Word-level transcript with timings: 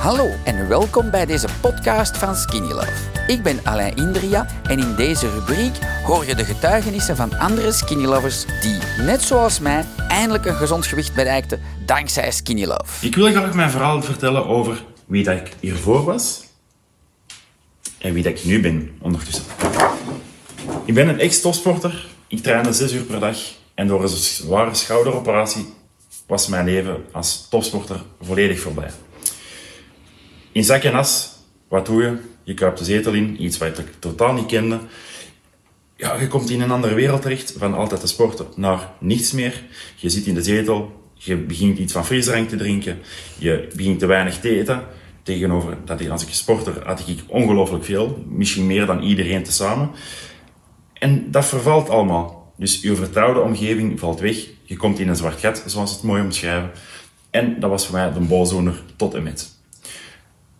Hallo 0.00 0.30
en 0.44 0.68
welkom 0.68 1.10
bij 1.10 1.26
deze 1.26 1.48
podcast 1.60 2.16
van 2.16 2.36
Skinny 2.36 2.72
Love. 2.72 2.92
Ik 3.26 3.42
ben 3.42 3.60
Alain 3.64 3.96
Indria 3.96 4.46
en 4.62 4.78
in 4.78 4.94
deze 4.94 5.30
rubriek 5.30 5.72
hoor 6.04 6.26
je 6.26 6.34
de 6.34 6.44
getuigenissen 6.44 7.16
van 7.16 7.38
andere 7.38 7.72
Skinny 7.72 8.04
Lovers 8.04 8.44
die, 8.60 8.78
net 8.98 9.22
zoals 9.22 9.58
mij, 9.58 9.84
eindelijk 10.08 10.44
een 10.44 10.54
gezond 10.54 10.86
gewicht 10.86 11.14
bereikten 11.14 11.60
dankzij 11.86 12.30
Skinny 12.30 12.64
Love. 12.64 13.06
Ik 13.06 13.14
wil 13.14 13.30
graag 13.30 13.54
mijn 13.54 13.70
verhaal 13.70 14.02
vertellen 14.02 14.46
over 14.46 14.84
wie 15.06 15.24
dat 15.24 15.36
ik 15.36 15.52
hiervoor 15.60 16.04
was 16.04 16.44
en 17.98 18.12
wie 18.12 18.22
dat 18.22 18.32
ik 18.32 18.44
nu 18.44 18.60
ben 18.60 18.90
ondertussen. 19.00 19.44
Ik 20.84 20.94
ben 20.94 21.08
een 21.08 21.20
ex-topsporter. 21.20 22.06
Ik 22.26 22.42
trainde 22.42 22.72
zes 22.72 22.92
uur 22.92 23.02
per 23.02 23.20
dag 23.20 23.36
en 23.74 23.86
door 23.86 24.02
een 24.02 24.08
zware 24.08 24.74
schouderoperatie 24.74 25.74
was 26.26 26.46
mijn 26.46 26.64
leven 26.64 27.04
als 27.12 27.46
topsporter 27.50 28.02
volledig 28.20 28.60
voorbij. 28.60 28.90
In 30.52 30.64
zak 30.64 30.82
en 30.82 30.94
as, 30.94 31.32
wat 31.68 31.86
doe 31.86 32.02
je? 32.02 32.16
Je 32.42 32.54
kruipt 32.54 32.78
de 32.78 32.84
zetel 32.84 33.12
in, 33.12 33.44
iets 33.44 33.58
wat 33.58 33.78
ik 33.78 33.92
totaal 33.98 34.32
niet 34.32 34.46
kende. 34.46 34.78
Ja, 35.96 36.20
je 36.20 36.28
komt 36.28 36.50
in 36.50 36.60
een 36.60 36.70
andere 36.70 36.94
wereld 36.94 37.22
terecht, 37.22 37.54
van 37.58 37.74
altijd 37.74 38.00
te 38.00 38.06
sporten 38.06 38.46
naar 38.56 38.90
niets 38.98 39.32
meer. 39.32 39.62
Je 39.96 40.08
zit 40.08 40.26
in 40.26 40.34
de 40.34 40.42
zetel, 40.42 41.02
je 41.14 41.36
begint 41.36 41.78
iets 41.78 41.92
van 41.92 42.06
frisdrank 42.06 42.48
te 42.48 42.56
drinken, 42.56 42.98
je 43.38 43.68
begint 43.76 43.98
te 43.98 44.06
weinig 44.06 44.40
te 44.40 44.58
eten. 44.58 44.82
Tegenover 45.22 45.76
dat 45.84 46.00
ik, 46.00 46.08
als 46.08 46.22
ik 46.22 46.32
sporter 46.32 46.86
had 46.86 47.08
ik 47.08 47.18
ongelooflijk 47.26 47.84
veel, 47.84 48.24
misschien 48.28 48.66
meer 48.66 48.86
dan 48.86 49.02
iedereen 49.02 49.42
tezamen. 49.42 49.90
En 50.92 51.30
dat 51.30 51.44
vervalt 51.44 51.88
allemaal. 51.88 52.52
Dus 52.56 52.80
je 52.80 52.96
vertrouwde 52.96 53.40
omgeving 53.40 54.00
valt 54.00 54.20
weg. 54.20 54.46
Je 54.62 54.76
komt 54.76 54.98
in 54.98 55.08
een 55.08 55.16
zwart 55.16 55.40
gat, 55.40 55.62
zoals 55.66 55.92
het 55.92 56.02
mooi 56.02 56.22
omschrijven. 56.22 56.70
En 57.30 57.60
dat 57.60 57.70
was 57.70 57.86
voor 57.86 57.94
mij 57.94 58.12
de 58.12 58.20
bolzoner 58.20 58.82
tot 58.96 59.14
en 59.14 59.22
met. 59.22 59.59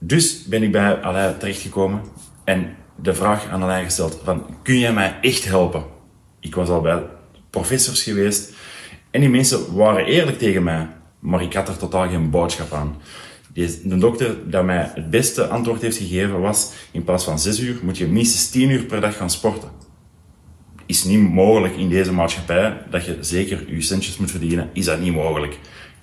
Dus 0.03 0.45
ben 0.45 0.63
ik 0.63 0.73
bij 0.73 1.01
Alain 1.01 1.39
terechtgekomen 1.39 2.01
en 2.45 2.77
de 3.03 3.15
vraag 3.15 3.49
aan 3.49 3.63
Alain 3.63 3.85
gesteld 3.85 4.21
van, 4.25 4.57
kun 4.63 4.79
jij 4.79 4.93
mij 4.93 5.19
echt 5.21 5.45
helpen? 5.45 5.85
Ik 6.41 6.55
was 6.55 6.69
al 6.69 6.81
bij 6.81 7.03
professors 7.51 8.03
geweest 8.03 8.53
en 9.11 9.21
die 9.21 9.31
mensen 9.31 9.75
waren 9.75 10.05
eerlijk 10.05 10.39
tegen 10.39 10.63
mij, 10.63 10.89
maar 11.19 11.43
ik 11.43 11.53
had 11.53 11.69
er 11.69 11.77
totaal 11.77 12.09
geen 12.09 12.31
boodschap 12.31 12.73
aan. 12.73 12.97
De 13.53 13.99
dokter 13.99 14.51
dat 14.51 14.65
mij 14.65 14.91
het 14.95 15.11
beste 15.11 15.47
antwoord 15.47 15.83
heeft 15.83 15.97
gegeven 15.97 16.41
was, 16.41 16.73
in 16.91 17.05
plaats 17.05 17.25
van 17.25 17.39
6 17.39 17.61
uur 17.61 17.79
moet 17.83 17.99
je 17.99 18.07
minstens 18.07 18.51
10 18.51 18.71
uur 18.71 18.85
per 18.85 19.01
dag 19.01 19.17
gaan 19.17 19.31
sporten. 19.31 19.71
Is 20.87 21.05
niet 21.05 21.31
mogelijk 21.33 21.77
in 21.77 21.89
deze 21.89 22.13
maatschappij 22.13 22.83
dat 22.91 23.05
je 23.05 23.17
zeker 23.21 23.75
je 23.75 23.81
centjes 23.81 24.17
moet 24.17 24.31
verdienen, 24.31 24.71
is 24.73 24.85
dat 24.85 25.01
niet 25.01 25.15
mogelijk 25.15 25.59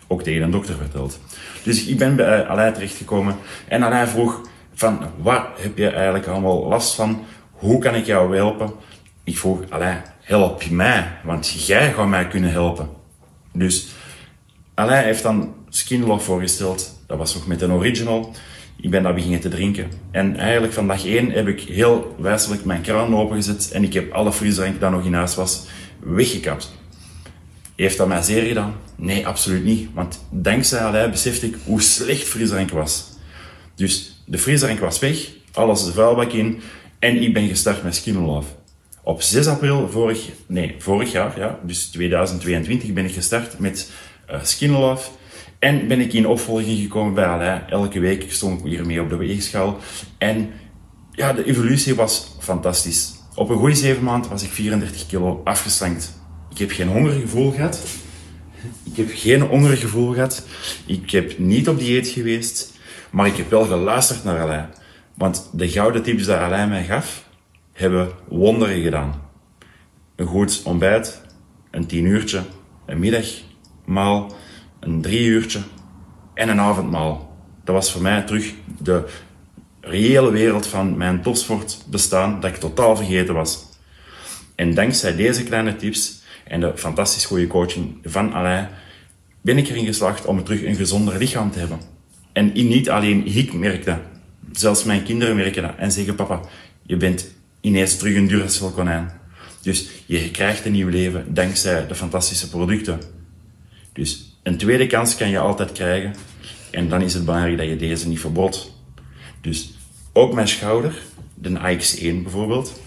ook 0.08 0.24
tegen 0.24 0.42
een 0.42 0.52
dokter 0.52 0.76
verteld. 0.76 1.20
Dus 1.64 1.86
ik 1.86 1.98
ben 1.98 2.16
bij 2.16 2.46
Alain 2.46 2.74
terechtgekomen 2.74 3.36
en 3.68 3.84
Alain 3.84 4.08
vroeg 4.08 4.42
van, 4.74 5.00
waar 5.22 5.48
heb 5.58 5.78
je 5.78 5.90
eigenlijk 5.90 6.28
allemaal 6.28 6.68
last 6.68 6.96
van? 6.96 7.26
Hoe 7.52 7.80
kan 7.80 7.96
ik 7.96 8.06
jou 8.06 8.36
helpen? 8.36 8.72
Ik 9.24 9.38
vroeg, 9.38 9.60
Alain, 9.70 10.02
help 10.22 10.70
mij, 10.70 11.08
want 11.24 11.66
jij 11.66 11.94
gaat 11.94 12.08
mij 12.08 12.28
kunnen 12.28 12.52
helpen. 12.52 12.90
Dus 13.54 13.88
Alain 14.74 15.04
heeft 15.04 15.24
dan 15.24 15.56
Skin 15.70 16.20
voorgesteld. 16.20 17.04
Dat 17.08 17.18
was 17.18 17.34
nog 17.34 17.48
met 17.48 17.62
een 17.62 17.72
original. 17.72 18.34
Ik 18.82 18.90
ben 18.90 19.04
dat 19.04 19.16
beginnen 19.16 19.40
te 19.40 19.50
drinken. 19.50 19.92
En 20.12 20.36
eigenlijk 20.36 20.74
van 20.74 20.88
dag 20.88 21.06
één 21.06 21.32
heb 21.32 21.48
ik 21.48 21.60
heel 21.60 22.16
wijselijk 22.20 22.66
mijn 22.66 22.82
kraan 22.82 23.16
opengezet 23.16 23.72
en 23.72 23.84
ik 23.84 23.94
heb 23.94 24.12
alle 24.12 24.34
frisdrank 24.34 24.80
dat 24.80 24.92
nog 24.92 25.06
in 25.06 25.14
huis 25.14 25.36
was 25.36 25.66
weggekapt. 26.00 26.72
Heeft 27.78 27.98
dat 27.98 28.08
mij 28.08 28.22
zeer 28.22 28.44
gedaan? 28.44 28.76
Nee, 28.96 29.28
absoluut 29.28 29.64
niet. 29.64 29.90
Want 29.94 30.26
dankzij 30.30 30.80
Alain 30.80 31.12
besefte 31.12 31.46
ik 31.46 31.56
hoe 31.66 31.82
slecht 31.82 32.28
frisdrank 32.28 32.70
was. 32.70 33.06
Dus 33.76 34.22
de 34.26 34.38
frisdrank 34.38 34.80
was 34.80 35.00
weg, 35.00 35.30
alles 35.54 35.86
de 35.86 35.92
vuilbak 35.92 36.32
in 36.32 36.62
en 37.00 37.22
ik 37.22 37.34
ben 37.34 37.48
gestart 37.48 37.84
met 37.84 37.96
Skin 37.96 38.26
Love. 38.26 38.48
Op 39.04 39.22
6 39.22 39.48
april 39.48 39.90
vorig, 39.90 40.30
nee, 40.48 40.76
vorig 40.80 41.12
jaar, 41.12 41.40
ja, 41.40 41.60
dus 41.64 41.86
2022, 41.86 42.94
ben 42.94 43.06
ik 43.06 43.14
gestart 43.14 43.60
met 43.60 43.92
uh, 44.32 44.44
Skin 44.44 44.72
Love. 44.72 45.10
En 45.60 45.88
ben 45.88 46.00
ik 46.00 46.14
in 46.14 46.28
opvolging 46.28 46.80
gekomen 46.80 47.14
bij 47.14 47.26
Alain. 47.26 47.70
Elke 47.70 48.00
week 48.00 48.26
stond 48.32 48.60
ik 48.60 48.66
hiermee 48.66 49.02
op 49.02 49.10
de 49.10 49.16
weegschaal. 49.16 49.78
En 50.18 50.50
ja, 51.12 51.34
de 51.34 51.46
evolutie 51.46 51.96
was 51.96 52.36
fantastisch. 52.40 53.14
Op 53.36 53.50
een 53.50 53.58
goede 53.58 53.76
zeven 53.76 54.04
maanden 54.04 54.30
was 54.30 54.44
ik 54.44 54.50
34 54.50 55.08
kilo 55.08 55.42
afgeslankt. 55.44 56.16
Ik 56.58 56.68
heb 56.68 56.72
geen 56.72 56.88
hongergevoel 56.88 57.52
gehad. 57.52 57.84
Ik 58.84 58.98
heb 58.98 59.08
geen 59.12 59.42
hongergevoel 59.42 60.14
gehad. 60.14 60.48
Ik 60.86 61.12
heb 61.12 61.38
niet 61.38 61.70
op 61.70 61.80
dieet 61.80 62.08
geweest. 62.08 62.74
Maar 63.10 63.28
ik 63.28 63.38
heb 63.38 63.50
wel 63.50 63.66
geluisterd 63.66 64.24
naar 64.24 64.42
Alain. 64.42 64.70
Want 65.14 65.50
de 65.54 65.70
gouden 65.70 66.04
tips 66.04 66.26
die 66.26 66.34
Alain 66.34 66.70
mij 66.70 66.84
gaf, 66.84 67.24
hebben 67.74 68.12
wonderen 68.28 68.82
gedaan. 68.82 69.22
Een 70.16 70.26
goed 70.26 70.62
ontbijt, 70.64 71.22
een 71.72 71.86
tien 71.86 72.06
uurtje, 72.06 72.42
een 72.86 73.00
middagmaal, 73.00 74.36
een 74.80 75.02
drie 75.02 75.26
uurtje 75.26 75.60
en 76.34 76.50
een 76.50 76.60
avondmaal. 76.60 77.38
Dat 77.64 77.76
was 77.76 77.92
voor 77.92 78.02
mij 78.02 78.22
terug 78.22 78.54
de 78.80 79.04
reële 79.82 80.32
wereld 80.32 80.68
van 80.68 80.98
mijn 80.98 81.22
topsport 81.22 81.84
bestaan 81.90 82.40
dat 82.40 82.50
ik 82.50 82.58
totaal 82.58 82.96
vergeten 82.96 83.34
was. 83.34 83.66
En 84.56 84.74
dankzij 84.74 85.16
deze 85.16 85.44
kleine 85.44 85.76
tips 85.76 86.17
en 86.48 86.60
de 86.60 86.72
fantastisch 86.76 87.26
goede 87.26 87.48
coaching 87.48 87.98
van 88.04 88.34
Alain 88.34 88.68
ben 89.42 89.58
ik 89.58 89.68
erin 89.68 89.86
geslaagd 89.86 90.26
om 90.26 90.44
terug 90.44 90.64
een 90.64 90.76
gezonder 90.76 91.18
lichaam 91.18 91.52
te 91.52 91.60
hebben. 91.60 91.80
En 92.34 92.52
niet 92.54 92.90
alleen 92.90 93.36
ik 93.36 93.54
merk 93.54 93.86
dat, 93.86 93.98
zelfs 94.52 94.84
mijn 94.84 95.04
kinderen 95.04 95.36
merken 95.36 95.62
dat 95.62 95.76
en 95.78 95.92
zeggen 95.92 96.16
papa, 96.16 96.42
je 96.82 96.98
bent 96.98 97.28
ineens 97.62 97.98
terug 97.98 98.16
een 98.16 98.28
Duracell 98.28 98.70
konijn. 98.70 99.12
Dus 99.62 99.90
je 100.06 100.32
krijgt 100.32 100.66
een 100.66 100.72
nieuw 100.72 100.88
leven 100.88 101.34
dankzij 101.34 101.88
de 101.88 101.96
fantastische 101.96 102.50
producten. 102.50 103.02
Dus 103.94 104.40
een 104.44 104.58
tweede 104.58 104.88
kans 104.88 105.16
kan 105.16 105.30
je 105.30 105.40
altijd 105.40 105.72
krijgen 105.72 106.16
en 106.72 106.90
dan 106.90 107.02
is 107.02 107.14
het 107.14 107.26
belangrijk 107.26 107.58
dat 107.58 107.68
je 107.68 107.76
deze 107.76 108.08
niet 108.08 108.20
verbod. 108.20 108.72
Dus 109.42 109.74
ook 110.14 110.34
mijn 110.34 110.48
schouder, 110.48 111.02
de 111.34 111.50
AX1 111.50 112.24
bijvoorbeeld, 112.24 112.82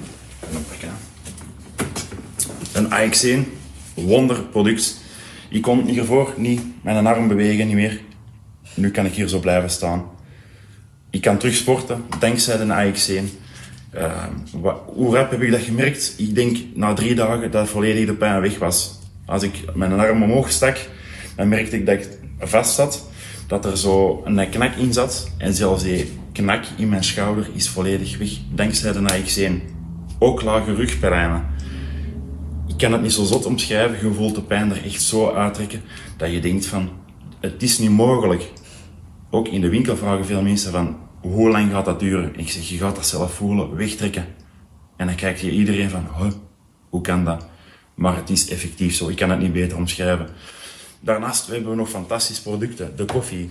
een 2.81 3.13
AX1, 3.13 3.49
wonderproduct. 3.95 5.01
Ik 5.49 5.63
kon 5.63 5.87
hiervoor 5.87 6.35
niet 6.37 6.61
mijn 6.83 7.07
arm 7.07 7.29
bewegen, 7.29 7.67
niet 7.67 7.77
meer. 7.77 8.01
Nu 8.75 8.91
kan 8.91 9.07
ik 9.07 9.13
hier 9.13 9.29
zo 9.29 9.39
blijven 9.39 9.71
staan. 9.71 10.05
Ik 11.11 11.21
kan 11.21 11.39
terug 11.39 11.55
sporten, 11.55 12.05
dankzij 12.19 12.57
de 12.57 12.93
AX1. 12.93 13.25
Uh, 13.95 14.25
hoe 14.87 15.17
rap 15.17 15.31
heb 15.31 15.43
ik 15.43 15.51
dat 15.51 15.61
gemerkt? 15.61 16.15
Ik 16.17 16.35
denk 16.35 16.59
na 16.75 16.95
drie 16.95 17.15
dagen 17.15 17.51
dat 17.51 17.69
volledig 17.69 18.07
de 18.07 18.15
pijn 18.15 18.41
weg 18.41 18.59
was. 18.59 18.99
Als 19.27 19.43
ik 19.43 19.75
mijn 19.75 19.93
arm 19.93 20.23
omhoog 20.23 20.51
stak, 20.51 20.79
dan 21.37 21.49
merkte 21.49 21.77
ik 21.77 21.87
dat 21.87 21.95
ik 21.95 22.09
vast 22.39 22.75
zat, 22.75 23.09
dat 23.47 23.65
er 23.65 23.79
zo 23.79 24.23
een 24.25 24.49
knak 24.49 24.75
in 24.75 24.93
zat. 24.93 25.31
En 25.39 25.55
zelfs 25.55 25.83
die 25.83 26.13
knak 26.33 26.65
in 26.77 26.89
mijn 26.89 27.05
schouder 27.05 27.49
is 27.55 27.69
volledig 27.69 28.19
weg, 28.19 28.31
dankzij 28.53 28.93
de 28.93 29.01
AX1. 29.01 29.53
Ook 30.19 30.43
lage 30.43 30.75
rugpijnen 30.75 31.45
kan 32.81 32.93
het 32.93 33.03
niet 33.03 33.13
zo 33.13 33.25
zot 33.25 33.47
omschrijven. 33.47 34.09
Je 34.09 34.15
voelt 34.15 34.35
de 34.35 34.43
pijn 34.43 34.71
er 34.71 34.85
echt 34.85 35.03
zo 35.03 35.33
uittrekken 35.33 35.83
dat 36.17 36.33
je 36.33 36.41
denkt 36.41 36.67
van, 36.67 36.91
het 37.41 37.63
is 37.63 37.79
niet 37.79 37.91
mogelijk. 37.91 38.51
Ook 39.31 39.49
in 39.49 39.61
de 39.61 39.69
winkel 39.69 39.97
vragen 39.97 40.27
veel 40.27 40.43
mensen 40.43 40.73
van, 40.73 40.97
hoe 41.21 41.51
lang 41.51 41.71
gaat 41.71 41.85
dat 41.85 42.01
duren? 42.01 42.33
Ik 42.37 42.51
zeg, 42.51 42.69
je 42.69 42.77
gaat 42.77 42.97
dat 42.97 43.07
zelf 43.07 43.35
voelen, 43.35 43.75
wegtrekken. 43.77 44.27
En 44.97 45.07
dan 45.07 45.15
kijkt 45.15 45.41
je 45.41 45.51
iedereen 45.51 45.91
van, 45.91 46.07
huh, 46.19 46.31
hoe 46.89 47.01
kan 47.01 47.25
dat? 47.25 47.47
Maar 47.95 48.17
het 48.17 48.31
is 48.31 48.49
effectief 48.49 48.95
zo, 48.95 49.09
ik 49.09 49.17
kan 49.17 49.31
het 49.31 49.41
niet 49.41 49.53
beter 49.53 49.77
omschrijven. 49.77 50.29
Daarnaast 51.01 51.47
hebben 51.47 51.71
we 51.71 51.77
nog 51.77 51.89
fantastische 51.89 52.43
producten. 52.43 52.97
De 52.97 53.05
koffie, 53.05 53.51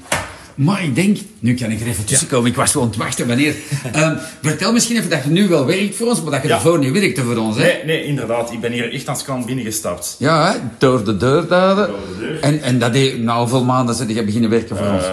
maar 0.60 0.84
ik 0.84 0.96
denk, 0.96 1.18
nu 1.40 1.54
kan 1.54 1.72
ik 1.72 1.82
er 1.82 1.88
even 1.88 2.06
tussenkomen, 2.06 2.50
ik 2.50 2.56
was 2.56 2.72
gewoon 2.72 2.90
te 2.90 2.98
wachten 2.98 3.28
wanneer. 3.28 3.56
Um, 3.96 4.18
vertel 4.42 4.74
misschien 4.74 4.98
even 4.98 5.10
dat 5.10 5.24
je 5.24 5.30
nu 5.30 5.48
wel 5.48 5.66
werkt 5.66 5.96
voor 5.96 6.08
ons, 6.08 6.22
maar 6.22 6.32
dat 6.32 6.42
je 6.42 6.48
ja. 6.48 6.56
ervoor 6.56 6.80
niet 6.80 6.92
werkte 6.92 7.24
voor 7.24 7.38
ons. 7.38 7.58
Hè? 7.58 7.64
Nee, 7.64 7.86
nee, 7.86 8.06
inderdaad. 8.06 8.52
Ik 8.52 8.60
ben 8.60 8.72
hier 8.72 8.94
echt 8.94 9.08
als 9.08 9.24
klant 9.24 9.46
binnengestapt. 9.46 10.16
Ja, 10.20 10.52
hè? 10.52 10.60
door 10.78 11.04
de 11.04 11.18
deur 11.18 11.48
daar. 11.48 11.76
Door 11.76 11.88
de 11.88 12.18
deur. 12.20 12.40
En, 12.40 12.62
en 12.62 12.80
dat 12.80 12.94
deed, 12.94 13.20
nou, 13.20 13.40
hoeveel 13.40 13.64
maanden 13.64 13.96
zit 13.96 14.10
je 14.10 14.24
beginnen 14.24 14.50
werken 14.50 14.78
voor 14.78 14.86
uh, 14.86 14.94
ons? 14.94 15.04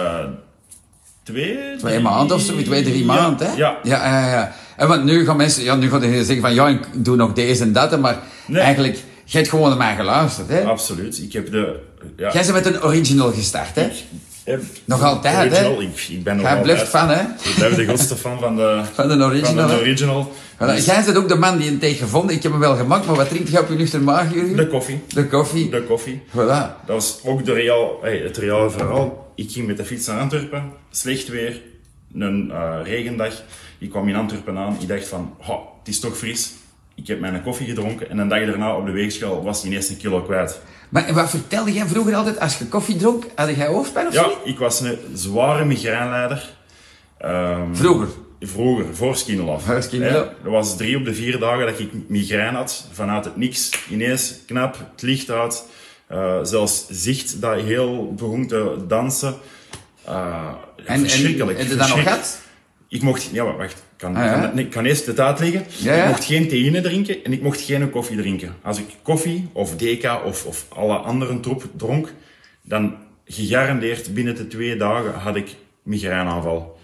Twee, 1.23 1.57
twee 1.77 1.99
maanden 1.99 2.35
of 2.35 2.41
zo, 2.41 2.61
twee, 2.63 2.83
drie 2.83 3.05
maanden, 3.05 3.47
hè? 3.47 3.55
Ja. 3.55 3.77
Ja, 3.83 4.05
ja, 4.05 4.29
ja. 4.29 4.55
En 4.77 4.87
want 4.87 5.03
nu 5.03 5.25
gaan 5.25 5.37
mensen, 5.37 5.63
ja, 5.63 5.75
nu 5.75 5.89
gaan 5.89 6.01
ze 6.01 6.07
zeggen 6.07 6.41
van, 6.41 6.53
ja, 6.53 6.67
ik 6.67 6.87
doe 6.93 7.15
nog 7.15 7.33
deze 7.33 7.63
en 7.63 7.73
dat, 7.73 7.99
maar 7.99 8.19
nee. 8.47 8.61
eigenlijk, 8.61 8.95
jij 8.95 9.41
hebt 9.41 9.49
gewoon 9.49 9.69
naar 9.69 9.77
mij 9.77 9.95
geluisterd, 9.95 10.49
hè? 10.49 10.63
Absoluut. 10.63 11.21
Ik 11.21 11.33
heb 11.33 11.51
de... 11.51 11.79
Ja. 12.17 12.31
Jij 12.33 12.41
bent 12.41 12.53
met 12.53 12.65
een 12.65 12.83
original 12.83 13.31
gestart, 13.31 13.75
hè? 13.75 13.89
Nog 14.85 15.03
altijd, 15.03 15.57
hè? 15.57 15.69
Ik, 15.69 16.07
ik 16.09 16.23
ben 16.23 16.35
nog 16.35 16.45
Jij 16.45 16.61
blijft 16.61 16.87
fan, 16.87 17.09
hè? 17.09 17.21
Ik 17.21 17.53
blijf 17.55 17.75
de 17.75 17.83
grootste 17.83 18.15
fan 18.23 18.39
van 18.39 18.55
de, 18.55 18.81
van 18.93 19.07
de 19.07 19.23
original. 19.23 19.67
Van 19.67 19.77
de 19.77 19.81
original. 19.83 20.33
Dus... 20.59 20.85
Jij 20.85 21.03
bent 21.05 21.17
ook 21.17 21.27
de 21.27 21.35
man 21.35 21.57
die 21.57 21.69
een 21.69 21.79
thee 21.79 21.93
gevonden. 21.93 22.35
Ik 22.35 22.43
heb 22.43 22.51
hem 22.51 22.61
wel 22.61 22.75
gemaakt, 22.75 23.05
maar 23.05 23.15
wat 23.15 23.29
drinkt 23.29 23.49
je 23.49 23.59
op 23.59 23.69
je 23.69 23.75
nuchter 23.75 24.01
maag, 24.01 24.29
De 24.29 24.67
koffie. 24.67 25.03
De 25.07 25.27
koffie. 25.27 25.69
De 25.69 25.83
koffie. 25.83 26.21
Voilà. 26.31 26.35
Dat 26.85 26.95
was 26.95 27.19
ook 27.23 27.45
de 27.45 27.53
real, 27.53 27.99
hey, 28.01 28.17
het 28.17 28.37
reale 28.37 28.69
verhaal. 28.69 29.31
Ik 29.35 29.51
ging 29.51 29.67
met 29.67 29.77
de 29.77 29.85
fiets 29.85 30.07
naar 30.07 30.19
Antwerpen. 30.19 30.71
Slecht 30.91 31.27
weer. 31.27 31.61
een 32.13 32.51
eh, 32.51 32.75
regendag. 32.83 33.33
Ik 33.77 33.89
kwam 33.89 34.07
in 34.07 34.15
Antwerpen 34.15 34.57
aan. 34.57 34.77
Ik 34.79 34.87
dacht 34.87 35.07
van, 35.07 35.35
"Ha, 35.41 35.53
het 35.79 35.87
is 35.87 35.99
toch 35.99 36.17
fris. 36.17 36.51
Ik 36.97 37.07
heb 37.07 37.19
mijn 37.19 37.43
koffie 37.43 37.67
gedronken. 37.67 38.09
En 38.09 38.17
een 38.17 38.27
dag 38.27 38.45
daarna 38.45 38.75
op 38.75 38.85
de 38.85 38.91
weegschaal 38.91 39.43
was 39.43 39.63
ineens 39.65 39.89
een 39.89 39.97
kilo 39.97 40.21
kwijt. 40.21 40.59
Maar 40.89 41.13
wat 41.13 41.29
vertelde 41.29 41.73
jij 41.73 41.85
vroeger 41.85 42.15
altijd 42.15 42.39
als 42.39 42.57
je 42.57 42.65
koffie 42.65 42.95
dronk? 42.95 43.25
Had 43.35 43.55
jij 43.55 43.67
hoofdpijn 43.67 44.07
of 44.07 44.13
Ja, 44.13 44.23
zo? 44.23 44.37
ik 44.43 44.57
was 44.59 44.79
een 44.79 44.97
zware 45.13 45.65
migrainleider. 45.65 46.49
Ehm, 47.17 47.73
Vroeger? 47.75 48.07
Vroeger, 48.41 48.85
voor 48.95 49.15
Skinolaf. 49.15 49.63
Voor 49.63 50.51
was 50.51 50.77
drie 50.77 50.97
op 50.97 51.05
de 51.05 51.13
vier 51.13 51.39
dagen 51.39 51.65
dat 51.65 51.79
ik 51.79 51.89
migraine 52.07 52.57
had. 52.57 52.87
Vanuit 52.91 53.25
het 53.25 53.37
niks. 53.37 53.69
Ineens 53.89 54.35
knap, 54.45 54.77
het 54.91 55.01
licht 55.01 55.29
uit. 55.29 55.65
Eh, 56.07 56.39
zelfs 56.43 56.85
zicht 56.89 57.41
dat 57.41 57.59
heel 57.61 58.13
begon 58.13 58.47
te 58.47 58.75
dansen. 58.87 59.35
Uh, 60.09 60.47
En, 60.85 60.99
verschrikkelijk. 60.99 61.57
en 61.57 61.63
heb 61.65 61.71
je 61.73 61.79
dat 61.79 61.87
nog 61.89 62.03
gehad? 62.03 62.39
Ik 62.89 63.01
mocht... 63.01 63.23
Ja, 63.23 63.55
wacht. 63.55 63.71
Ik 63.77 63.83
kan, 63.97 64.15
Ah, 64.15 64.23
ja. 64.25 64.39
kan, 64.39 64.59
ik 64.59 64.69
kan 64.69 64.85
eerst 64.85 65.05
het 65.05 65.19
uitleggen. 65.19 65.65
Ja, 65.77 65.93
ja. 65.95 66.03
Ik 66.03 66.07
mocht 66.09 66.25
geen 66.25 66.47
theïne 66.47 66.81
drinken 66.81 67.23
en 67.23 67.33
ik 67.33 67.41
mocht 67.41 67.61
geen 67.61 67.89
koffie 67.89 68.17
drinken. 68.17 68.55
Als 68.61 68.79
ik 68.79 68.85
koffie 69.01 69.49
of 69.53 69.75
deca 69.75 70.21
of, 70.23 70.45
of 70.45 70.65
alle 70.69 70.95
andere 70.97 71.39
troep 71.39 71.65
dronk, 71.75 72.13
dan 72.61 72.95
gegarandeerd 73.25 74.13
binnen 74.13 74.35
de 74.35 74.47
twee 74.47 74.75
dagen 74.77 75.13
had 75.13 75.35
ik 75.35 75.55
migraineaanval. 75.83 76.79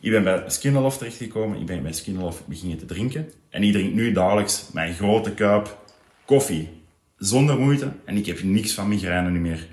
Ik 0.00 0.10
ben 0.10 0.24
bij 0.24 0.42
Skinnelof 0.46 0.98
terechtgekomen, 0.98 1.60
ik 1.60 1.66
ben 1.66 1.82
bij 1.82 1.92
Skinnelof 1.92 2.42
beginnen 2.46 2.78
te 2.78 2.84
drinken. 2.84 3.30
En 3.50 3.62
ik 3.62 3.72
drink 3.72 3.94
nu 3.94 4.12
dagelijks 4.12 4.66
mijn 4.72 4.94
grote 4.94 5.30
kuip 5.30 5.78
koffie. 6.24 6.68
Zonder 7.16 7.58
moeite. 7.58 7.88
En 8.04 8.16
ik 8.16 8.26
heb 8.26 8.42
niks 8.42 8.72
van 8.72 8.88
migraine 8.88 9.30
meer. 9.30 9.66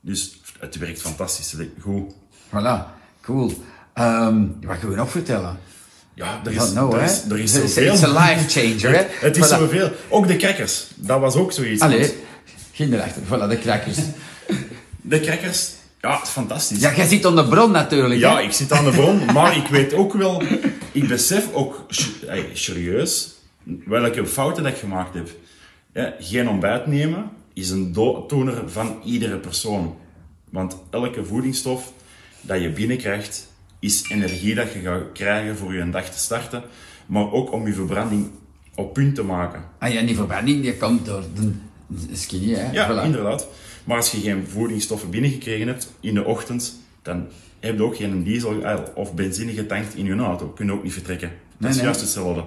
Dus 0.00 0.40
het 0.58 0.78
werkt 0.78 1.00
fantastisch 1.00 1.56
goed. 1.80 2.14
Voilà, 2.48 2.84
cool. 3.22 3.52
Ehm, 3.94 4.46
wat 4.62 4.78
kunnen 4.78 4.96
we 4.96 5.02
nog 5.02 5.10
vertellen? 5.10 5.58
Ja, 6.14 6.40
er 6.44 6.52
is, 6.52 6.70
know, 6.70 6.94
er 6.94 7.02
is, 7.02 7.22
er 7.30 7.48
zoveel. 7.48 7.84
het 7.84 7.94
is 7.94 8.00
een 8.02 8.12
life 8.12 8.48
changer, 8.48 8.96
hè? 8.96 9.04
Het 9.26 9.36
is 9.36 9.44
Voilà. 9.44 9.48
zoveel. 9.58 9.90
Ook 10.08 10.26
de 10.26 10.36
crackers. 10.36 10.86
Dat 10.94 11.20
was 11.20 11.34
ook 11.34 11.52
zoiets. 11.52 11.80
Allee, 11.82 12.14
geen 12.72 12.92
erachter. 12.94 13.22
Voilà, 13.22 13.48
de 13.48 13.58
crackers. 13.58 13.96
De 15.06 15.20
crackers. 15.20 15.70
Ja, 16.00 16.14
het 16.14 16.22
is 16.22 16.28
fantastisch. 16.28 16.80
Ja, 16.80 16.94
jij 16.94 17.06
zit 17.06 17.26
aan 17.26 17.36
de 17.36 17.48
bron 17.48 17.70
natuurlijk. 17.70 18.20
Ja, 18.20 18.36
hè? 18.36 18.42
ik 18.42 18.52
zit 18.52 18.72
aan 18.72 18.84
de 18.84 18.90
bron, 18.90 19.24
maar 19.34 19.56
ik 19.56 19.66
weet 19.66 19.94
ook 19.94 20.12
wel, 20.12 20.42
ik 20.92 21.08
besef 21.08 21.52
ook 21.52 21.86
serieus 22.52 23.34
welke 23.86 24.26
fouten 24.26 24.62
dat 24.62 24.72
ik 24.72 24.78
gemaakt 24.78 25.14
heb. 25.14 25.28
Ja, 25.92 26.14
geen 26.18 26.48
ontbijt 26.48 26.86
nemen 26.86 27.30
is 27.54 27.70
een 27.70 27.92
dooddoener 27.92 28.62
van 28.66 29.00
iedere 29.04 29.36
persoon. 29.36 29.96
Want 30.50 30.76
elke 30.90 31.24
voedingsstof 31.24 31.92
dat 32.40 32.60
je 32.60 32.70
binnenkrijgt, 32.70 33.48
is 33.84 34.04
energie 34.08 34.54
dat 34.54 34.72
je 34.72 34.80
gaat 34.80 35.02
krijgen 35.12 35.56
voor 35.56 35.74
je 35.74 35.90
dag 35.90 36.04
te 36.10 36.18
starten, 36.18 36.62
maar 37.06 37.32
ook 37.32 37.52
om 37.52 37.66
je 37.66 37.72
verbranding 37.72 38.30
op 38.74 38.92
punt 38.92 39.14
te 39.14 39.22
maken. 39.22 39.62
Ah 39.78 39.92
ja, 39.92 40.02
die 40.02 40.16
verbranding 40.16 40.62
die 40.62 40.76
komt 40.76 41.06
door 41.06 41.22
de 41.86 42.16
skinny, 42.16 42.54
hè? 42.54 42.70
Ja, 42.72 42.88
Voilà. 42.90 43.04
inderdaad. 43.04 43.46
Maar 43.84 43.96
als 43.96 44.10
je 44.10 44.20
geen 44.20 44.46
voedingsstoffen 44.48 45.10
binnengekregen 45.10 45.66
hebt 45.66 45.92
in 46.00 46.14
de 46.14 46.24
ochtend, 46.24 46.74
dan 47.02 47.26
heb 47.60 47.76
je 47.76 47.82
ook 47.82 47.96
geen 47.96 48.22
diesel 48.22 48.62
eh, 48.62 48.78
of 48.94 49.14
benzine 49.14 49.52
getankt 49.52 49.94
in 49.94 50.04
je 50.04 50.14
auto. 50.16 50.46
Kun 50.46 50.66
je 50.66 50.72
ook 50.72 50.82
niet 50.82 50.92
vertrekken. 50.92 51.28
Dat 51.28 51.38
Nee, 51.58 51.70
is 51.70 51.76
nee. 51.76 51.84
juist 51.84 52.00
hetzelfde. 52.00 52.44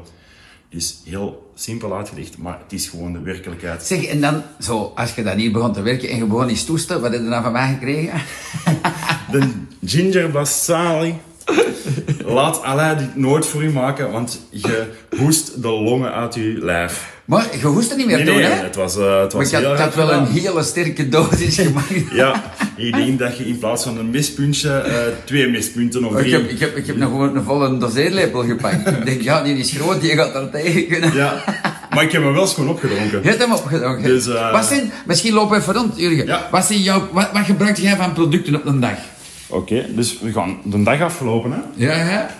Dus 0.70 1.02
heel 1.06 1.52
simpel 1.56 1.96
uitgelegd, 1.96 2.38
maar 2.38 2.60
het 2.64 2.74
is 2.74 2.88
gewoon 2.88 3.14
de 3.14 3.20
werkelijkheid. 3.22 3.84
Zeg, 3.84 4.04
en 4.06 4.22
dan, 4.22 4.42
zo, 4.60 4.92
als 4.96 5.16
je 5.16 5.24
dan 5.24 5.38
hier 5.38 5.52
begon 5.52 5.74
te 5.74 5.82
werken 5.82 6.10
en 6.10 6.18
je 6.18 6.26
begon 6.26 6.48
eens 6.48 6.66
toesten, 6.66 7.02
wat 7.02 7.12
heb 7.12 7.22
je 7.24 7.30
dan 7.30 7.44
van 7.44 7.52
mij 7.52 7.74
gekregen? 7.74 8.22
De 9.40 9.50
ginger 9.86 10.32
basali. 10.32 11.16
Laat 12.26 12.64
Allah 12.64 12.98
dit 12.98 13.16
nooit 13.16 13.46
voor 13.46 13.64
u 13.64 13.72
maken, 13.72 14.12
want 14.12 14.42
je 14.50 14.84
hoest 15.18 15.62
de 15.62 15.68
longen 15.68 16.14
uit 16.14 16.36
je 16.36 16.58
lijf. 16.62 17.16
Maar 17.26 17.46
je 17.60 17.66
hoest 17.66 17.92
er 17.92 17.98
niet 17.98 18.06
meer 18.06 18.16
Nee, 18.16 18.26
doen, 18.26 18.36
nee, 18.36 18.44
hè? 18.46 18.64
het 18.64 18.76
was, 18.76 18.98
eh, 18.98 19.20
het 19.22 19.34
Maar 19.34 19.42
was 19.44 19.48
ik 19.48 19.54
had, 19.54 19.62
heel 19.64 19.74
ik 19.74 19.80
had 19.80 19.96
wel 19.96 20.12
een 20.12 20.26
hele 20.26 20.64
sterke 20.64 21.10
dosis 21.10 21.56
gemaakt. 21.62 22.12
Ja, 22.12 22.44
ik 22.76 22.94
denk 22.94 23.20
dat 23.20 23.38
je 23.38 23.46
in 23.48 23.58
plaats 23.60 23.84
van 23.84 23.98
een 23.98 24.10
mispuntje 24.10 24.70
eh, 24.78 24.96
twee 25.24 25.50
mispunten 25.50 26.06
of 26.06 26.12
Maar 26.12 26.22
Ik 26.22 26.28
drie... 26.28 26.42
heb, 26.42 26.50
ik, 26.52 26.60
heb, 26.60 26.76
ik 26.76 26.88
heb 26.88 26.96
nog 26.96 27.10
gewoon 27.10 27.36
een 27.36 27.44
volle 27.44 27.78
doseerlepel 27.78 28.44
gepakt. 28.44 28.88
ik 28.88 29.06
denk, 29.06 29.22
ja, 29.22 29.44
die 29.44 29.58
is 29.58 29.72
groot, 29.72 30.02
die 30.02 30.12
gaat 30.12 30.36
er 30.36 30.50
tegen 30.50 30.88
kunnen. 30.88 31.14
Ja, 31.14 31.44
maar 31.94 32.04
ik 32.04 32.12
heb 32.12 32.24
hem 32.24 32.34
wel 32.34 32.48
schoon 32.48 32.70
opgedronken. 32.70 33.20
Je 33.24 33.28
hebt 33.30 33.42
hem 33.42 33.52
opgedronken. 33.54 34.04
Dus, 34.04 34.28
eh, 34.28 34.52
wat 34.52 34.66
zijn, 34.66 34.92
misschien 35.06 35.34
lopen 35.34 35.56
we 35.56 35.62
even 35.62 35.74
rond, 35.74 35.98
Jurgen. 36.00 36.26
Ja. 36.26 36.48
Wat, 36.52 36.66
zijn 36.66 36.82
jouw, 36.82 37.08
wat, 37.12 37.30
wat 37.34 37.46
gebruik 37.46 37.78
jij 37.78 37.96
van 37.96 38.14
producten 38.14 38.56
op 38.56 38.66
een 38.66 38.80
dag? 38.80 38.98
Oké, 39.50 39.86
dus 39.96 40.20
we 40.20 40.32
gaan 40.32 40.58
de 40.64 40.84
dag 40.84 41.02
afgelopen. 41.02 41.52
Hè. 41.52 41.60
Ja, 41.86 42.10
ja. 42.10 42.36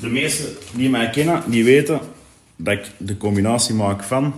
De 0.00 0.08
meesten 0.08 0.46
die 0.74 0.90
mij 0.90 1.10
kennen, 1.10 1.42
die 1.46 1.64
weten 1.64 2.00
dat 2.56 2.74
ik 2.74 2.84
de 2.98 3.16
combinatie 3.16 3.74
maak 3.74 4.02
van... 4.02 4.34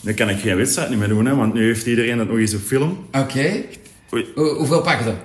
Nu 0.00 0.14
kan 0.14 0.28
ik 0.28 0.38
geen 0.40 0.56
wedstrijd 0.56 0.88
niet 0.90 0.98
meer 0.98 1.08
doen, 1.08 1.26
hè, 1.26 1.34
want 1.36 1.54
nu 1.54 1.64
heeft 1.66 1.86
iedereen 1.86 2.18
het 2.18 2.28
nog 2.28 2.38
eens 2.38 2.54
op 2.54 2.60
film. 2.60 3.06
Oké. 3.12 3.62
Hoe- 4.08 4.26
Hoeveel 4.34 4.82
pakken 4.82 5.06
er? 5.06 5.16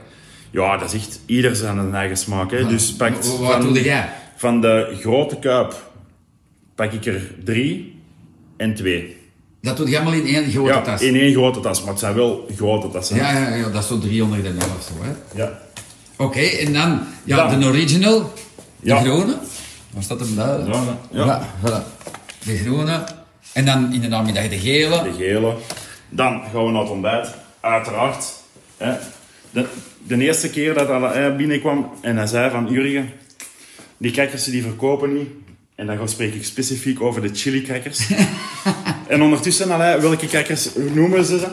Ja, 0.51 0.77
dat 0.77 0.93
is 0.93 1.01
echt 1.01 1.19
ieder 1.25 1.55
zijn 1.55 1.93
eigen 1.95 2.17
smaak. 2.17 2.51
Hè. 2.51 2.67
Dus 2.67 2.93
pakt 2.93 3.27
Wat- 3.37 3.39
wat 3.39 3.61
doe 3.61 3.83
jij? 3.83 4.09
van 4.35 4.61
de 4.61 4.97
grote 4.99 5.39
kuip 5.39 5.91
pak 6.75 6.91
ik 6.93 7.05
er 7.05 7.21
drie 7.43 8.01
en 8.57 8.75
twee. 8.75 9.17
Dat 9.63 9.77
doe 9.77 9.89
je 9.89 9.95
allemaal 9.99 10.13
in 10.19 10.25
één 10.35 10.51
grote 10.51 10.69
Ja, 10.73 10.81
tas. 10.81 11.01
in 11.01 11.15
één 11.15 11.33
grote 11.33 11.59
tas, 11.59 11.79
maar 11.81 11.89
het 11.89 11.99
zijn 11.99 12.13
wel 12.13 12.47
grote 12.55 12.89
tassen. 12.89 13.15
Ja, 13.15 13.31
ja, 13.39 13.55
ja, 13.55 13.69
dat 13.69 13.81
is 13.81 13.87
zo 13.87 13.99
300 13.99 14.43
ml 14.43 14.49
of 14.77 14.83
zo, 14.87 14.93
hè. 15.03 15.41
ja. 15.43 15.59
Oké, 16.17 16.39
en 16.39 16.73
dan, 16.73 16.99
ja, 17.23 17.47
Dan. 17.49 17.59
de 17.59 17.65
original, 17.65 18.33
de 18.79 18.87
Ja. 18.87 18.99
groene. 18.99 19.37
Waar 19.89 20.03
staat 20.03 20.19
hem 20.19 20.35
daar? 20.35 20.59
Ja, 20.67 20.83
ja. 21.11 21.25
Ja, 21.25 21.41
voilà. 21.65 21.83
De 22.45 22.57
groene. 22.57 23.03
En 23.53 23.65
dan 23.65 23.93
in 23.93 24.01
de 24.01 24.07
namiddag 24.07 24.49
de 24.49 24.59
gele. 24.59 25.03
de 25.03 25.13
gele. 25.17 25.53
Dan 26.09 26.41
gaan 26.53 26.65
we 26.65 26.71
naar 26.71 26.81
het 26.81 26.91
ontbijt. 26.91 27.27
Uiteraard. 27.59 28.25
Hè. 28.77 28.93
De, 29.51 29.65
de 30.07 30.17
eerste 30.17 30.49
keer 30.49 30.73
dat 30.73 30.87
hij 31.13 31.35
binnenkwam 31.35 31.89
en 32.01 32.17
hij 32.17 32.27
zei 32.27 32.51
van 32.51 32.67
Jurgen, 32.69 33.09
die 33.97 34.11
crackers 34.11 34.43
die 34.43 34.61
verkopen 34.61 35.13
niet. 35.17 35.27
En 35.75 35.85
dan 35.85 36.09
spreek 36.09 36.33
ik 36.33 36.45
specifiek 36.45 37.01
over 37.01 37.21
de 37.21 37.29
chili 37.33 37.61
crackers. 37.61 38.07
en 39.07 39.21
ondertussen, 39.21 39.71
allee, 39.71 39.97
welke 39.97 40.27
crackers 40.27 40.69
noemen 40.93 41.25
ze 41.25 41.39
ze? 41.39 41.47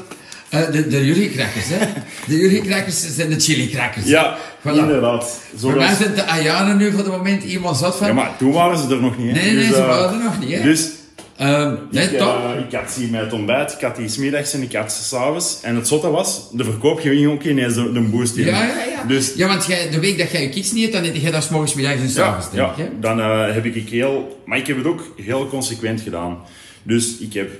Eh, 0.48 0.70
de 0.72 0.86
de 0.88 1.06
Jurgen-crackers, 1.06 1.64
hè. 1.68 1.78
De 2.26 2.36
Jurgen-crackers 2.36 3.14
zijn 3.14 3.28
de 3.28 3.40
chili-crackers. 3.40 4.06
Ja, 4.06 4.36
Voilà. 4.60 4.70
inderdaad. 4.72 5.38
Voor 5.56 5.76
mij 5.76 5.94
zijn 5.94 6.14
de 6.14 6.24
Ayane 6.26 6.74
nu 6.74 6.90
voor 6.90 6.98
het 6.98 7.08
moment 7.08 7.42
iemand 7.42 7.76
zat 7.76 7.96
van. 7.96 8.06
ja, 8.06 8.12
maar 8.12 8.36
toen 8.38 8.52
waren 8.52 8.78
ze 8.78 8.94
er 8.94 9.00
nog 9.00 9.18
niet. 9.18 9.36
Hè. 9.36 9.42
Nee, 9.42 9.54
nee, 9.54 9.66
Dus, 9.66 9.76
ze 9.76 9.82
eh, 9.82 9.86
waren 9.88 10.18
er 10.18 10.24
nog 10.24 10.38
niet, 10.40 10.52
hè. 10.52 10.62
Dus 10.62 10.88
Ehm, 11.36 11.74
nee, 11.90 12.04
ik, 12.04 12.18
top. 12.18 12.28
eh, 12.56 12.64
ik 12.68 12.72
had 12.74 12.90
ze 12.90 13.00
met 13.10 13.20
het 13.20 13.32
ontbijt, 13.32 13.72
ik 13.72 13.80
had 13.80 13.96
die 13.96 14.08
's 14.08 14.16
middags 14.16 14.52
en 14.52 14.62
ik 14.62 14.72
had 14.72 14.92
ze 14.92 15.02
s'avonds. 15.04 15.58
En 15.62 15.74
het 15.76 15.88
zotte 15.88 16.10
was, 16.10 16.40
de 16.52 16.64
verkoop 16.64 17.00
ging 17.00 17.30
ook 17.30 17.42
ineens 17.42 17.74
de, 17.74 17.92
de 17.92 18.00
boost 18.00 18.36
in. 18.36 18.44
Ja, 18.44 18.62
ja, 18.62 18.68
ja. 18.96 19.04
Dus 19.08 19.32
ja, 19.36 19.46
want 19.48 19.66
jij, 19.66 19.90
de 19.90 20.00
week 20.00 20.18
dat 20.18 20.30
jij 20.30 20.42
je 20.42 20.48
kids 20.48 20.72
niet 20.72 20.82
hebt, 20.82 20.94
dan 21.04 21.14
eet 21.14 21.22
jij 21.22 21.30
dat 21.30 21.50
morgens, 21.50 21.74
middags 21.74 21.96
en 22.00 22.02
Ja, 22.06 22.10
s'avonds, 22.12 22.50
denk 22.50 22.62
ja 22.66 22.70
ik, 22.70 22.76
hè. 22.76 22.98
dan 23.00 23.18
heb 23.52 23.64
ik 23.64 23.88
heel... 23.88 24.42
Maar 24.44 24.58
ik 24.58 24.66
heb 24.66 24.76
het 24.76 24.86
ook 24.86 25.02
heel 25.16 25.48
consequent 25.48 26.00
gedaan. 26.00 26.38
Dus 26.82 27.18
ik 27.18 27.32
heb 27.32 27.50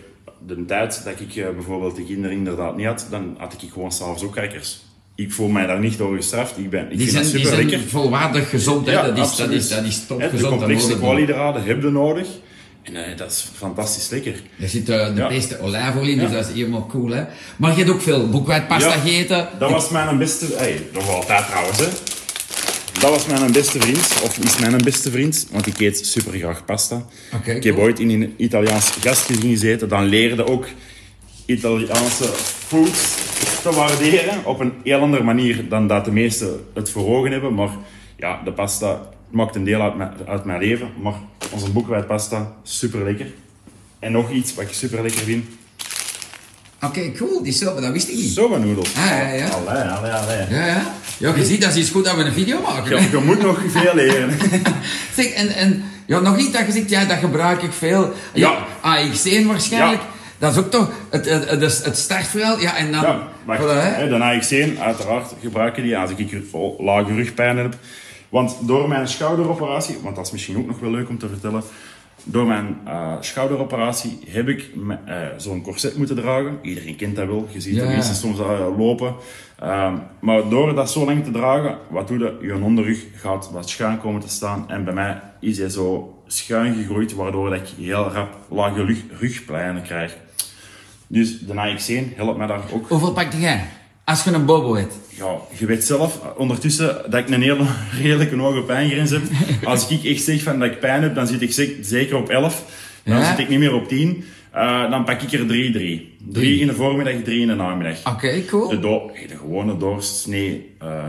de 0.47 0.65
tijd 0.65 1.01
dat 1.05 1.21
ik 1.21 1.37
eh, 1.37 1.49
bijvoorbeeld 1.55 1.97
de 1.97 2.05
kinderen 2.05 2.37
inderdaad 2.37 2.77
niet 2.77 2.87
had, 2.87 3.07
dan 3.11 3.35
had 3.39 3.53
ik 3.61 3.71
gewoon 3.73 3.93
s'avonds 3.93 4.23
ook 4.23 4.33
crackers. 4.33 4.79
Ik 5.15 5.33
voel 5.33 5.49
mij 5.49 5.67
daar 5.67 5.81
niet 5.81 5.99
door 5.99 6.17
gestraft. 6.17 6.59
Ik, 6.59 6.71
ben, 6.71 6.83
ik 6.91 6.99
Die 6.99 6.99
vind 6.99 7.11
zijn, 7.11 7.23
die 7.25 7.33
super 7.35 7.49
zijn 7.57 7.69
lekker. 7.69 7.89
volwaardig 7.89 8.51
gezond. 8.51 8.87
Ja, 8.87 9.03
dat, 9.11 9.19
is, 9.19 9.37
dat, 9.37 9.51
is, 9.51 9.69
dat 9.69 9.85
is 9.85 10.07
topgezond. 10.07 10.41
De 10.41 10.47
complexe 10.49 10.99
koolhydraten 10.99 11.63
heb 11.63 11.83
je 11.83 11.91
nodig. 11.91 12.27
En 12.83 12.97
eh, 12.97 13.17
dat 13.17 13.31
is 13.31 13.49
fantastisch 13.55 14.09
lekker. 14.09 14.43
Er 14.61 14.69
zit 14.69 14.89
eh, 14.89 15.07
de 15.15 15.21
Ja. 15.21 15.29
beste 15.29 15.61
olijfolie 15.61 16.11
in, 16.13 16.19
dus 16.19 16.29
Ja. 16.31 16.35
dat 16.37 16.49
is 16.49 16.55
helemaal 16.55 16.87
cool, 16.87 17.11
hè. 17.11 17.25
Maar 17.57 17.71
je 17.71 17.77
hebt 17.77 17.91
ook 17.91 18.03
veel 18.03 18.29
boekwijdpasta 18.29 18.89
Ja, 18.89 19.01
gegeten. 19.01 19.49
Dat 19.59 19.71
was 19.71 19.89
mijn 19.91 20.19
beste... 20.19 20.47
Hey, 20.57 20.83
was 20.93 21.07
altijd 21.09 21.47
trouwens, 21.47 21.79
hè. 21.79 21.87
Dat 22.93 23.11
was 23.11 23.27
mijn 23.27 23.53
beste 23.53 23.81
vriend, 23.81 24.23
of 24.23 24.39
is 24.39 24.59
mijn 24.59 24.83
beste 24.83 25.11
vriend, 25.11 25.47
want 25.51 25.67
ik 25.67 25.81
eet 25.81 26.07
super 26.07 26.33
graag 26.33 26.65
pasta. 26.65 27.05
Ik 27.45 27.63
heb 27.63 27.75
cool. 27.75 27.87
ooit 27.87 27.99
in 27.99 28.11
een 28.11 28.35
Italiaans 28.37 28.91
gastgezin 28.91 29.51
gezeten, 29.51 29.89
dan 29.89 30.05
leerde 30.05 30.47
ook 30.47 30.67
Italiaanse 31.47 32.25
foods 32.67 33.15
te 33.63 33.73
waarderen 33.73 34.45
op 34.45 34.61
een 34.61 34.73
heel 34.85 35.01
andere 35.01 35.23
manier 35.23 35.69
dan 35.69 35.87
dat 35.87 36.05
de 36.05 36.13
meesten 36.13 36.67
het 36.75 36.91
voor 36.91 37.07
ogen 37.07 37.33
hebben. 37.33 37.55
Maar 37.55 37.71
ja, 38.17 38.41
de 38.45 38.53
pasta 38.53 39.09
maakt 39.31 39.55
een 39.55 39.65
deel 39.65 39.81
uit 39.81 39.97
mijn, 39.97 40.13
uit 40.27 40.45
mijn 40.45 40.61
leven, 40.61 40.91
maar 41.03 41.15
onze 41.51 41.71
boekwijdpasta, 41.71 42.57
super 42.63 43.05
lekker. 43.05 43.27
En 43.99 44.13
nog 44.13 44.31
iets 44.31 44.55
wat 44.55 44.65
ik 44.65 44.73
super 44.73 45.03
lekker 45.03 45.23
vind, 45.23 45.45
Oké, 46.83 47.13
cool. 47.13 47.43
Die 47.43 47.53
soep, 47.53 47.81
dat 47.81 47.93
wist 47.93 48.09
ik 48.09 48.15
niet. 48.15 48.33
soba 48.33 48.57
noedels. 48.57 48.95
Ah, 48.97 49.07
ja, 49.07 49.29
ja. 49.33 49.49
Allee, 49.49 49.83
allee, 49.83 50.13
allee. 50.13 50.47
Ja, 50.51 50.67
ja. 50.67 50.83
Ja, 51.19 51.35
je 51.37 51.45
ziet, 51.45 51.61
dat 51.61 51.71
is 51.71 51.77
iets 51.77 51.91
goed 51.91 52.05
dat 52.05 52.17
we 52.17 52.25
een 52.25 52.33
video 52.33 52.61
maken. 52.61 52.97
hè. 52.97 53.05
Je, 53.05 53.11
je 53.11 53.25
moet 53.25 53.43
nog 53.43 53.61
veel 53.69 53.95
leren. 53.95 54.31
Zeg, 55.17 55.27
en, 55.27 55.49
en 55.49 55.85
ja, 56.07 56.21
nog 56.21 56.39
iets 56.39 56.53
dat 56.53 56.67
je 56.67 56.73
zegt, 56.73 56.91
ja, 56.91 57.05
dat 57.05 57.19
gebruik 57.19 57.63
ik 57.63 57.73
veel. 57.73 58.13
Ja, 58.35 58.67
Ja. 58.83 59.07
AX1 59.09 59.47
waarschijnlijk. 59.47 60.03
Dat 60.39 60.53
is 60.53 60.59
ook 60.59 60.71
toch 60.71 60.91
het, 61.11 61.29
het, 61.29 61.85
het, 61.85 61.97
startverhaal. 61.99 62.61
Ja, 62.61 62.77
en 62.77 62.93
dan... 62.93 63.03
Ja, 63.03 63.29
wacht. 63.45 63.61
Voilà, 63.61 63.65
hè? 63.65 63.91
Hè, 63.91 64.09
de 64.09 64.41
AX1, 64.75 64.81
uiteraard 64.81 65.33
gebruiken 65.41 65.83
die 65.83 65.99
als 65.99 66.11
ik 66.17 66.43
lage 66.79 67.15
rugpijn 67.15 67.57
heb. 67.57 67.75
Want 68.29 68.57
door 68.61 68.89
mijn 68.89 69.09
schouderoperatie, 69.09 69.99
want 70.03 70.17
dat 70.17 70.27
is 70.27 70.33
misschien 70.33 70.57
ook 70.59 70.67
nog 70.67 70.81
wel 70.81 70.91
leuk 70.91 71.09
om 71.09 71.19
te 71.19 71.29
vertellen. 71.29 71.63
Door 72.25 72.47
mijn 72.47 72.77
eh, 72.87 73.13
schouderoperatie 73.21 74.19
heb 74.29 74.49
ik 74.49 74.71
me- 74.75 74.99
eh, 75.05 75.27
zo'n 75.37 75.63
corset 75.63 75.97
moeten 75.97 76.17
dragen. 76.17 76.59
Iedereen 76.63 76.97
kent 76.97 77.17
dat 77.17 77.27
wel. 77.27 77.49
Je 77.51 77.61
ziet 77.61 77.75
Ja. 77.75 77.83
de 77.83 77.89
mensen 77.89 78.15
soms 78.15 78.39
eh, 78.39 78.77
lopen. 78.79 79.15
Ehm, 79.59 79.95
maar 80.21 80.49
door 80.49 80.75
dat 80.75 80.91
zo 80.91 81.05
lang 81.05 81.25
te 81.25 81.31
dragen, 81.31 81.79
wat 81.91 82.09
doe 82.09 82.19
je? 82.19 82.39
Je 82.47 82.55
onderrug 82.63 83.05
gaat 83.17 83.51
wat 83.53 83.69
schuin 83.69 83.99
komen 84.01 84.21
te 84.21 84.29
staan. 84.29 84.65
En 84.71 84.85
bij 84.85 84.95
mij 84.95 85.21
is 85.41 85.59
hij 85.59 85.69
zo 85.69 86.19
schuin 86.27 86.75
gegroeid, 86.75 87.15
waardoor 87.15 87.51
dat 87.51 87.59
ik 87.61 87.69
heel 87.87 88.09
rap 88.13 88.37
lage 88.51 88.85
rug, 88.85 88.99
rugpijnen 89.21 89.83
krijg. 89.83 90.17
Dus 91.07 91.39
de 91.39 91.53
AX1 91.55 92.17
helpt 92.17 92.39
mij 92.39 92.47
daar 92.47 92.61
ook 92.73 92.89
Hoeveel 92.89 93.13
pakte 93.13 93.41
jij? 93.41 93.65
Als 94.11 94.25
je 94.25 94.31
een 94.33 94.45
bobo 94.45 94.75
hebt. 94.75 94.95
ja, 95.09 95.37
je 95.59 95.67
weet 95.67 95.85
zelf 95.85 96.21
ondertussen 96.37 96.97
dat 97.11 97.15
ik 97.21 97.29
een 97.31 97.43
hele 97.43 97.67
redelijke 98.03 98.37
hoge 98.37 98.63
pijngrens 98.63 99.11
heb. 99.11 99.23
Als 99.65 99.89
ik 99.89 100.05
echt 100.05 100.23
zeg 100.23 100.43
van 100.43 100.59
dat 100.59 100.71
ik 100.71 100.81
pijn 100.81 101.03
heb, 101.03 101.15
dan 101.15 101.27
zit 101.27 101.43
ik 101.43 101.53
ze- 101.53 101.79
zeker 101.83 102.17
op 102.17 102.29
11. 102.29 102.65
Dan 103.05 103.19
Ja? 103.19 103.25
zit 103.31 103.39
ik 103.39 103.49
niet 103.49 103.59
meer 103.59 103.75
op 103.75 103.89
10. 103.89 104.25
Eh, 104.51 104.91
dan 104.91 105.05
pak 105.05 105.23
ik 105.23 105.33
er 105.33 105.47
3, 105.47 105.73
3. 105.73 106.17
3 106.33 106.61
in 106.61 106.67
de 106.67 106.75
voormiddag, 106.75 107.15
3 107.25 107.41
in 107.41 107.47
de 107.47 107.55
namiddag. 107.55 108.07
Oké, 108.15 108.45
cool. 108.45 108.69
De, 108.69 108.81
do- 108.81 109.11
de 109.29 109.37
gewone 109.37 109.77
doorsnee 109.77 110.75
eh 110.79 111.09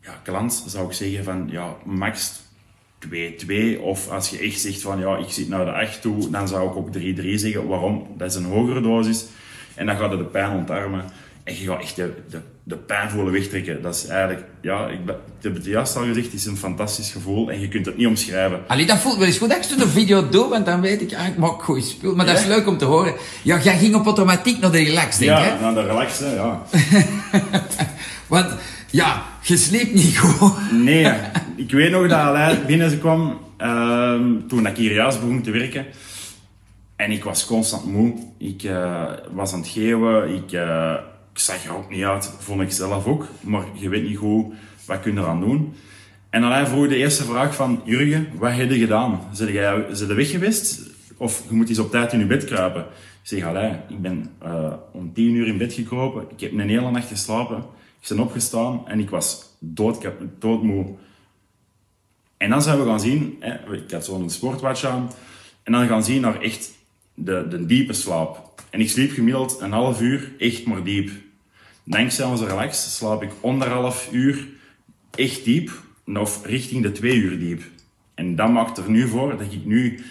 ja, 0.00 0.20
klant 0.22 0.64
zou 0.66 0.86
ik 0.86 0.92
zeggen 0.92 1.24
van 1.24 1.48
ja, 1.50 1.74
max 1.84 2.40
2, 2.98 3.34
2. 3.34 3.80
Of 3.80 4.10
als 4.10 4.28
je 4.30 4.38
echt 4.38 4.60
zegt 4.60 4.80
van 4.82 4.98
ja, 4.98 5.16
ik 5.16 5.28
zit 5.30 5.48
naar 5.48 5.64
de 5.64 5.72
8 5.72 6.00
toe, 6.02 6.30
dan 6.30 6.48
zou 6.48 6.68
ik 6.70 6.76
ook 6.76 6.92
3, 6.92 7.14
3 7.14 7.38
zeggen. 7.38 7.66
Waarom? 7.66 8.06
Dat 8.16 8.30
is 8.30 8.36
een 8.36 8.44
hogere 8.44 8.80
dosis. 8.80 9.24
En 9.74 9.86
dan 9.86 9.96
gaat 9.96 10.10
je 10.10 10.16
de 10.16 10.24
pijn 10.24 10.50
ontarmen. 10.50 11.04
En 11.44 11.54
je 11.58 11.66
gaat 11.66 11.80
echt 11.80 11.96
de, 11.96 12.12
de, 12.30 12.40
de 12.62 12.76
pijn 12.76 13.10
voelen 13.10 13.32
wegtrekken. 13.32 13.82
Dat 13.82 13.94
is 13.94 14.06
eigenlijk, 14.06 14.44
ja, 14.60 14.88
ik, 14.88 15.04
ben- 15.04 15.14
ik 15.14 15.42
heb 15.42 15.54
het 15.54 15.64
juist 15.64 15.96
al 15.96 16.02
gezegd, 16.04 16.26
het 16.26 16.34
is 16.34 16.46
een 16.46 16.56
fantastisch 16.56 17.10
gevoel. 17.12 17.50
En 17.50 17.60
je 17.60 17.68
kunt 17.68 17.86
het 17.86 17.96
niet 17.96 18.06
omschrijven. 18.06 18.60
Allee, 18.66 18.86
dat 18.86 18.98
voelt 18.98 19.16
wel 19.16 19.26
eens 19.26 19.38
goed 19.38 19.48
dat 19.48 19.56
ik 19.70 19.78
zo'n 19.78 19.88
video 19.88 20.28
doe, 20.28 20.48
want 20.48 20.66
dan 20.66 20.80
weet 20.80 21.00
ik, 21.00 21.14
ah, 21.14 21.26
ik 21.26 21.36
maak 21.36 21.62
goed 21.62 21.84
spul. 21.84 22.14
Maar 22.14 22.26
dat 22.26 22.38
is 22.38 22.46
leuk 22.46 22.66
om 22.66 22.78
te 22.78 22.84
horen. 22.84 23.14
Ja, 23.42 23.58
jij 23.62 23.78
ging 23.78 23.94
op 23.94 24.04
automatiek 24.04 24.60
naar 24.60 24.70
de 24.70 24.82
relax, 24.84 25.18
denk 25.18 25.30
ik, 25.30 25.36
Ja, 25.38 25.42
hè? 25.44 25.60
naar 25.60 25.74
de 25.74 25.82
relax, 25.86 26.18
hè, 26.18 26.34
ja. 26.34 26.62
Want, 28.26 28.46
ja, 28.90 29.22
je 29.42 29.56
sliept 29.56 29.94
niet 29.94 30.18
goed. 30.18 30.72
Nee, 30.72 31.12
ik 31.56 31.70
weet 31.70 31.90
nog 31.90 32.02
dat 32.02 32.18
Alain 32.18 32.58
binnen 32.66 32.98
kwam 32.98 33.38
ehm, 33.56 34.22
toen 34.48 34.66
ik 34.66 34.76
hier 34.76 34.92
juist 34.92 35.20
begon 35.20 35.42
te 35.42 35.50
werken. 35.50 35.86
En 36.96 37.10
ik 37.10 37.24
was 37.24 37.46
constant 37.46 37.84
moe. 37.84 38.12
Ik 38.38 38.62
eh, 38.62 39.02
was 39.32 39.52
aan 39.52 39.58
het 39.58 39.68
geven. 39.68 40.34
Ik, 40.34 40.52
eh, 40.52 40.94
zag 41.38 41.64
er 41.64 41.76
ook 41.76 41.90
niet 41.90 42.04
uit, 42.04 42.32
vond 42.38 42.60
ik 42.60 42.70
zelf 42.70 43.06
ook. 43.06 43.28
Maar 43.40 43.64
je 43.74 43.88
weet 43.88 44.02
niet 44.02 44.16
goed, 44.16 44.54
wat 44.86 45.00
kun 45.00 45.14
je 45.14 45.20
eraan 45.20 45.40
doen? 45.40 45.74
En 46.30 46.42
Alain 46.42 46.66
vroeg 46.66 46.88
de 46.88 46.96
eerste 46.96 47.24
vraag 47.24 47.54
van, 47.54 47.82
Jurgen, 47.84 48.28
wat 48.38 48.52
heb 48.52 48.70
je 48.70 48.78
gedaan? 48.78 49.20
Zijn 49.32 49.52
jij 49.52 49.84
zijn 49.90 50.14
weg 50.14 50.30
geweest? 50.30 50.90
Of 51.16 51.42
je 51.48 51.54
moet 51.54 51.68
eens 51.68 51.78
op 51.78 51.90
tijd 51.90 52.12
in 52.12 52.18
je 52.18 52.26
bed 52.26 52.44
kruipen? 52.44 52.80
Ik 52.80 53.30
zeg, 53.30 53.42
Alain, 53.42 53.80
ik 53.88 54.02
ben 54.02 54.30
eh, 54.38 54.72
om 54.92 55.12
tien 55.12 55.34
uur 55.34 55.46
in 55.46 55.58
bed 55.58 55.72
gekropen. 55.72 56.24
Ik 56.30 56.40
heb 56.40 56.52
een 56.52 56.68
hele 56.68 56.90
nacht 56.90 57.08
geslapen. 57.08 57.56
Ik 58.00 58.08
ben 58.08 58.18
opgestaan 58.18 58.88
en 58.88 58.98
ik 58.98 59.10
was 59.10 59.56
doodkap, 59.58 60.22
doodmoe. 60.38 60.86
En 62.36 62.50
dan 62.50 62.62
zijn 62.62 62.78
we 62.78 62.84
gaan 62.84 63.00
zien, 63.00 63.36
hè, 63.40 63.74
ik 63.76 63.90
had 63.90 64.04
zo'n 64.04 64.30
sportwatch 64.30 64.84
aan, 64.84 65.10
en 65.62 65.72
dan 65.72 65.86
gaan 65.86 66.04
zien 66.04 66.20
naar 66.20 66.40
echt 66.40 66.72
de, 67.14 67.46
de 67.48 67.66
diepe 67.66 67.92
slaap. 67.92 68.52
En 68.70 68.80
ik 68.80 68.88
sliep 68.88 69.12
gemiddeld 69.12 69.60
een 69.60 69.72
half 69.72 70.00
uur 70.00 70.32
echt 70.38 70.66
maar 70.66 70.84
diep. 70.84 71.10
Dankzij 71.84 72.24
onze 72.24 72.46
relax 72.46 72.96
slaap 72.96 73.22
ik 73.22 73.30
anderhalf 73.40 74.08
uur 74.12 74.48
echt 75.10 75.44
diep, 75.44 75.70
of 76.06 76.46
richting 76.46 76.82
de 76.82 76.92
twee 76.92 77.16
uur 77.16 77.38
diep. 77.38 77.62
En 78.14 78.36
dat 78.36 78.50
maakt 78.50 78.78
er 78.78 78.90
nu 78.90 79.08
voor 79.08 79.30
dat 79.30 79.52
ik 79.52 79.64
nu 79.64 80.04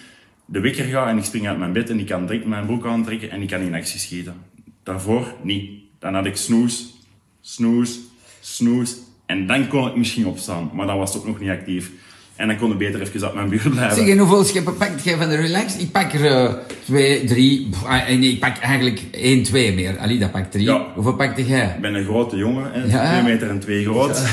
de 0.44 0.60
wekker 0.60 0.84
ga 0.84 1.08
en 1.08 1.18
ik 1.18 1.24
spring 1.24 1.48
uit 1.48 1.58
mijn 1.58 1.72
bed 1.72 1.90
en 1.90 1.98
ik 1.98 2.06
kan 2.06 2.26
direct 2.26 2.46
mijn 2.46 2.66
broek 2.66 2.86
aantrekken 2.86 3.30
en 3.30 3.42
ik 3.42 3.48
kan 3.48 3.60
in 3.60 3.74
actie 3.74 3.98
schieten. 3.98 4.34
Daarvoor 4.82 5.34
niet. 5.42 5.70
Dan 5.98 6.14
had 6.14 6.26
ik 6.26 6.36
snoes, 6.36 6.94
snoes, 7.40 7.98
snoes 8.40 8.96
en 9.26 9.46
dan 9.46 9.68
kon 9.68 9.88
ik 9.88 9.96
misschien 9.96 10.26
opstaan, 10.26 10.70
maar 10.72 10.86
dan 10.86 10.98
was 10.98 11.16
ook 11.16 11.26
nog 11.26 11.40
niet 11.40 11.50
actief. 11.50 11.90
En 12.36 12.46
dan 12.48 12.56
kon 12.56 12.72
ik 12.72 12.78
beter 12.78 13.00
even 13.00 13.24
uit 13.24 13.34
mijn 13.34 13.48
buurt 13.48 13.70
blijven. 13.70 13.96
Zeg, 13.96 14.08
en 14.08 14.18
hoeveel 14.18 14.44
scheppen 14.44 14.76
pakt 14.76 15.04
jij 15.04 15.16
van 15.16 15.28
de 15.28 15.36
relax? 15.36 15.76
Ik 15.76 15.92
pak 15.92 16.12
er 16.12 16.26
eh, 16.26 16.52
twee, 16.84 17.24
drie, 17.24 17.68
pff, 17.70 17.84
ah, 17.84 18.08
nee, 18.08 18.32
ik 18.32 18.40
pak 18.40 18.58
eigenlijk 18.58 19.02
één, 19.10 19.42
twee 19.42 19.74
meer. 19.74 19.98
Allee, 19.98 20.18
dat 20.18 20.32
pakt 20.32 20.52
drie. 20.52 20.64
Ja. 20.64 20.86
Hoeveel 20.94 21.14
pakte 21.14 21.46
jij? 21.46 21.74
Ik 21.74 21.80
ben 21.80 21.94
een 21.94 22.04
grote 22.04 22.36
jongen, 22.36 22.72
hè, 22.72 22.84
Ja. 22.84 23.10
2 23.10 23.32
meter 23.32 23.50
en 23.50 23.60
2 23.60 23.84
groot. 23.84 24.22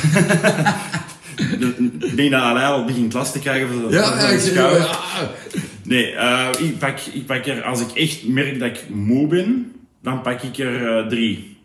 Dus 1.59 1.69
ik 2.09 2.15
denk 2.15 2.31
dat 2.31 2.41
Alain 2.41 2.71
al 2.71 2.85
begint 2.85 3.13
last 3.13 3.31
te 3.31 3.39
krijgen 3.39 3.67
van 3.67 3.87
de 3.89 4.37
schouder. 4.39 4.99
Nee, 5.83 6.11
eh, 6.11 6.47
ik, 6.59 6.77
pak, 6.77 6.99
ik 7.13 7.25
pak 7.25 7.45
er, 7.45 7.63
als 7.63 7.81
ik 7.81 7.91
echt 7.91 8.27
merk 8.27 8.59
dat 8.59 8.69
ik 8.69 8.83
moe 8.89 9.27
ben, 9.27 9.71
dan 10.01 10.21
pak 10.21 10.41
ik 10.41 10.57
er 10.57 10.97
eh, 10.97 11.07
drie. 11.07 11.57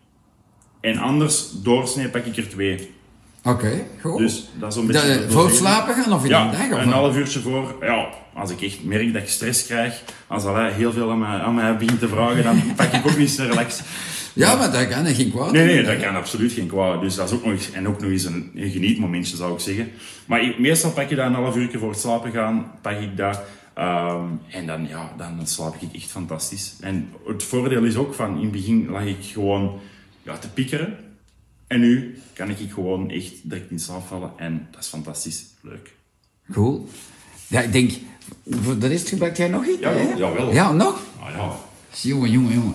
En 0.80 0.98
anders, 0.98 1.50
doorsnee, 1.62 2.08
pak 2.08 2.24
ik 2.24 2.36
er 2.36 2.48
twee. 2.48 2.90
Oké, 3.46 3.84
goed. 4.00 4.18
Dus 4.18 4.48
dat 4.54 4.72
is 4.72 4.78
een 4.78 4.86
beetje... 4.86 5.24
voor 5.28 5.50
slapen 5.50 5.94
gaan 5.94 6.12
of 6.12 6.22
in 6.24 6.28
Ja, 6.28 6.50
de 6.50 6.56
dag? 6.56 6.78
Of 6.78 6.84
een 6.84 6.92
half 6.92 7.16
uurtje 7.16 7.40
voor. 7.40 7.76
Ja, 7.80 8.08
als 8.34 8.50
ik 8.50 8.62
echt 8.62 8.84
merk 8.84 9.12
dat 9.12 9.22
ik 9.22 9.28
stress 9.28 9.66
krijg, 9.66 10.02
als 10.26 10.44
Alain 10.44 10.74
heel 10.74 10.92
veel 10.92 11.10
aan 11.10 11.18
mij, 11.18 11.38
aan 11.38 11.54
mij 11.54 11.76
begint 11.76 11.98
te 12.00 12.08
vragen, 12.08 12.42
dan 12.44 12.62
pak 12.76 12.92
ik 12.92 13.06
ook 13.06 13.16
niet 13.16 13.36
relax. 13.38 13.80
Ja, 14.32 14.54
maar 14.56 14.72
dat 14.72 14.88
kan, 14.88 15.06
ging 15.06 15.32
kwaad. 15.32 15.52
Nee, 15.52 15.66
nee, 15.66 15.82
dat 15.82 16.00
kan 16.00 16.14
absoluut 16.16 16.52
geen 16.52 16.66
kwaad. 16.66 17.00
Dus 17.00 17.14
dat 17.14 17.28
is 17.30 17.34
ook 17.36 17.44
nog 17.44 17.52
eens, 17.52 17.70
en 17.72 17.88
ook 17.88 18.00
nog 18.00 18.10
eens 18.10 18.24
een, 18.24 18.50
een 18.54 18.70
genietmomentje, 18.70 19.36
zou 19.36 19.52
ik 19.52 19.60
zeggen. 19.60 19.90
Maar 20.26 20.42
ik- 20.42 20.58
meestal 20.58 20.90
pak 20.90 21.08
je 21.08 21.14
dat 21.14 21.26
een 21.26 21.34
half 21.34 21.56
uur 21.56 21.70
voor 21.78 21.90
het 21.90 21.98
slapen 22.00 22.32
gaan, 22.32 22.72
pak 22.82 23.00
ik 23.00 23.16
dat. 23.16 23.40
ehm, 23.74 24.24
en 24.50 24.66
dan, 24.66 24.86
ja, 24.88 25.12
dan 25.16 25.40
slaap 25.46 25.74
ik 25.80 25.88
echt 25.94 26.10
fantastisch. 26.10 26.74
En 26.80 27.08
het 27.26 27.42
voordeel 27.42 27.82
is 27.84 27.96
ook 27.96 28.14
van, 28.14 28.36
in 28.36 28.42
het 28.42 28.52
begin 28.52 28.88
lag 28.90 29.04
ik 29.04 29.16
gewoon 29.32 29.78
ja, 30.22 30.36
te 30.36 30.48
piekeren. 30.48 30.96
En 31.66 31.80
nu 31.80 32.18
kan 32.32 32.50
ik 32.50 32.56
gewoon 32.72 33.10
echt 33.10 33.32
direct 33.42 33.70
in 33.70 33.78
slaap 33.78 34.06
vallen. 34.06 34.30
En 34.36 34.68
dat 34.70 34.80
is 34.82 34.88
fantastisch 34.88 35.44
leuk. 35.60 35.92
Cool. 36.52 36.88
Ja, 37.48 37.60
ik 37.60 37.72
denk, 37.72 37.90
voor 38.50 38.78
de 38.78 38.86
rest 38.86 39.08
gebruikt 39.08 39.36
jij 39.36 39.48
nog 39.48 39.66
iets? 39.66 39.80
Ja, 39.80 39.92
hè? 39.92 40.12
jawel. 40.16 40.52
Ja, 40.52 40.72
nog? 40.72 41.02
Ah 41.20 41.30
ja, 41.34 41.56
Jongen, 42.00 42.30
jongen, 42.30 42.52
jongen. 42.54 42.74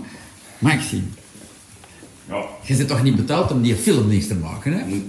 Maxime, 0.59 1.03
ja. 2.27 2.45
je 2.65 2.75
zit 2.75 2.87
toch 2.87 3.03
niet 3.03 3.15
betaald 3.15 3.51
om 3.51 3.61
die 3.61 3.75
film 3.75 4.07
niks 4.07 4.27
te 4.27 4.35
maken, 4.35 4.73
hè? 4.73 4.83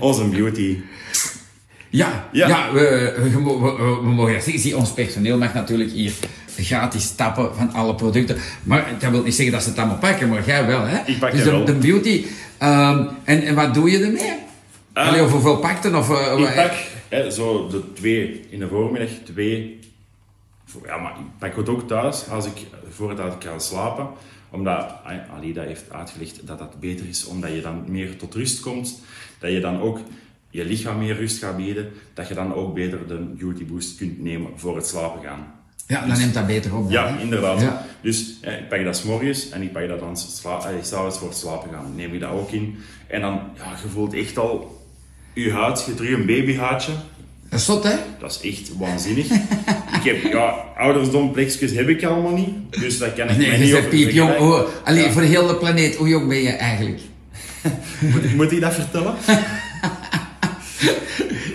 Awesome 0.00 0.30
beauty. 0.30 0.78
Ja, 1.90 2.28
ja. 2.32 2.48
Ja. 2.48 2.72
we, 2.72 3.14
we, 3.16 3.30
we, 3.30 4.00
we- 4.02 4.10
mogen 4.10 4.42
zeggen. 4.42 4.76
Ons 4.78 4.92
personeel 4.92 5.38
mag 5.38 5.54
natuurlijk 5.54 5.90
hier 5.90 6.12
gratis 6.64 7.14
tappen 7.14 7.54
van 7.54 7.72
alle 7.72 7.94
producten. 7.94 8.36
Maar 8.62 8.86
dat 8.98 9.10
wil 9.10 9.22
niet 9.22 9.34
zeggen 9.34 9.52
dat 9.54 9.62
ze 9.62 9.68
het 9.68 9.78
allemaal 9.78 9.98
pakken, 9.98 10.28
maar 10.28 10.46
jij 10.46 10.66
wel, 10.66 10.86
hè? 10.86 10.98
Ik 11.06 11.18
pak 11.18 11.32
dus 11.32 11.42
de, 11.42 11.50
wel. 11.50 11.64
de 11.64 11.74
beauty. 11.74 12.24
ehm, 12.58 13.06
en, 13.24 13.42
en 13.42 13.54
wat 13.54 13.74
doe 13.74 13.90
je 13.90 14.04
ermee? 14.04 14.32
Ah. 14.92 15.08
Allee, 15.08 15.22
of 15.24 15.30
hoeveel 15.32 15.56
pakten? 15.58 15.94
Of, 15.94 16.10
eh, 16.10 16.38
Ik 16.38 16.54
pak 16.54 16.72
hè, 17.08 17.30
zo 17.30 17.68
de 17.68 17.92
twee 17.92 18.46
in 18.48 18.58
de 18.58 18.68
voormiddag, 18.68 19.08
twee. 19.24 19.78
Ja, 20.84 20.96
maar 20.96 21.10
ik 21.12 21.38
pak 21.38 21.56
het 21.56 21.68
ook 21.68 21.88
thuis 21.88 22.28
als 22.28 22.46
ik, 22.46 22.66
voordat 22.90 23.32
ik 23.34 23.48
ga 23.48 23.58
slapen. 23.58 24.08
Omdat 24.50 24.92
Alida 25.36 25.62
heeft 25.62 25.92
uitgelegd 25.92 26.46
dat 26.46 26.58
dat 26.58 26.80
beter 26.80 27.08
is, 27.08 27.24
omdat 27.24 27.52
je 27.52 27.60
dan 27.60 27.84
meer 27.88 28.16
tot 28.16 28.34
rust 28.34 28.60
komt. 28.60 29.02
Dat 29.38 29.50
je 29.50 29.60
dan 29.60 29.80
ook 29.80 29.98
je 30.50 30.64
lichaam 30.64 30.98
meer 30.98 31.16
rust 31.16 31.38
gaat 31.38 31.56
bieden. 31.56 31.92
Dat 32.14 32.28
je 32.28 32.34
dan 32.34 32.54
ook 32.54 32.74
beter 32.74 33.06
de 33.08 33.18
beauty 33.18 33.64
boost 33.64 33.96
kunt 33.96 34.22
nemen 34.22 34.50
voor 34.56 34.76
het 34.76 34.86
slapen 34.86 35.22
gaan. 35.22 35.59
Ja, 35.90 36.06
dan 36.06 36.18
neemt 36.18 36.34
dat 36.34 36.46
beter 36.46 36.76
op. 36.76 36.82
dan, 36.82 36.92
Ja, 36.92 37.14
hè? 37.14 37.20
inderdaad. 37.22 37.60
Ja. 37.60 37.86
Dus 38.00 38.34
eh, 38.40 38.52
ik 38.52 38.68
pak 38.68 38.84
dat 38.84 38.96
s'morgens 38.96 39.48
en 39.50 39.62
ik 39.62 39.72
pak 39.72 39.88
dat 39.88 40.00
dan 40.00 40.16
sla- 40.16 40.58
eh, 40.64 40.74
s'avonds 40.82 41.18
voor 41.18 41.28
het 41.28 41.36
slapen 41.38 41.70
gaan. 41.72 41.92
Neem 41.96 42.14
ik 42.14 42.20
dat 42.20 42.30
ook 42.30 42.50
in. 42.50 42.78
En 43.06 43.20
dan, 43.20 43.40
ja, 43.56 43.64
je 43.82 43.88
voelt 43.92 44.14
echt 44.14 44.38
al 44.38 44.82
je 45.34 45.52
huid, 45.52 45.84
je 45.86 45.94
terug 45.94 46.10
een 46.10 46.26
babyhuidje. 46.26 46.92
Dat 47.48 47.58
is 47.60 47.64
zot, 47.64 47.84
hè? 47.84 47.94
Dat 48.20 48.40
is 48.42 48.50
echt 48.50 48.70
waanzinnig. 48.78 49.26
ik 49.98 50.02
heb, 50.04 50.22
ja, 50.32 50.54
oudersdomplexjes 50.76 51.72
heb 51.72 51.88
ik 51.88 52.04
allemaal 52.04 52.32
niet. 52.34 52.54
Dus 52.80 52.98
dat 52.98 53.14
kan 53.14 53.28
ik 53.28 53.36
Nee, 53.36 53.48
mij 53.48 53.58
je 53.58 53.64
niet 53.64 53.74
op 53.74 53.88
piepjong. 53.90 54.30
vergelijken. 54.30 54.66
Oh, 54.68 54.86
allee, 54.86 55.04
Ja. 55.04 55.10
voor 55.10 55.22
heel 55.22 55.46
de 55.46 55.54
planeet, 55.56 55.94
hoe 55.96 56.08
jong 56.08 56.28
ben 56.28 56.42
je 56.42 56.50
eigenlijk? 56.50 57.00
Moet, 58.12 58.34
moet 58.34 58.52
ik 58.52 58.60
dat 58.60 58.74
vertellen? 58.74 59.14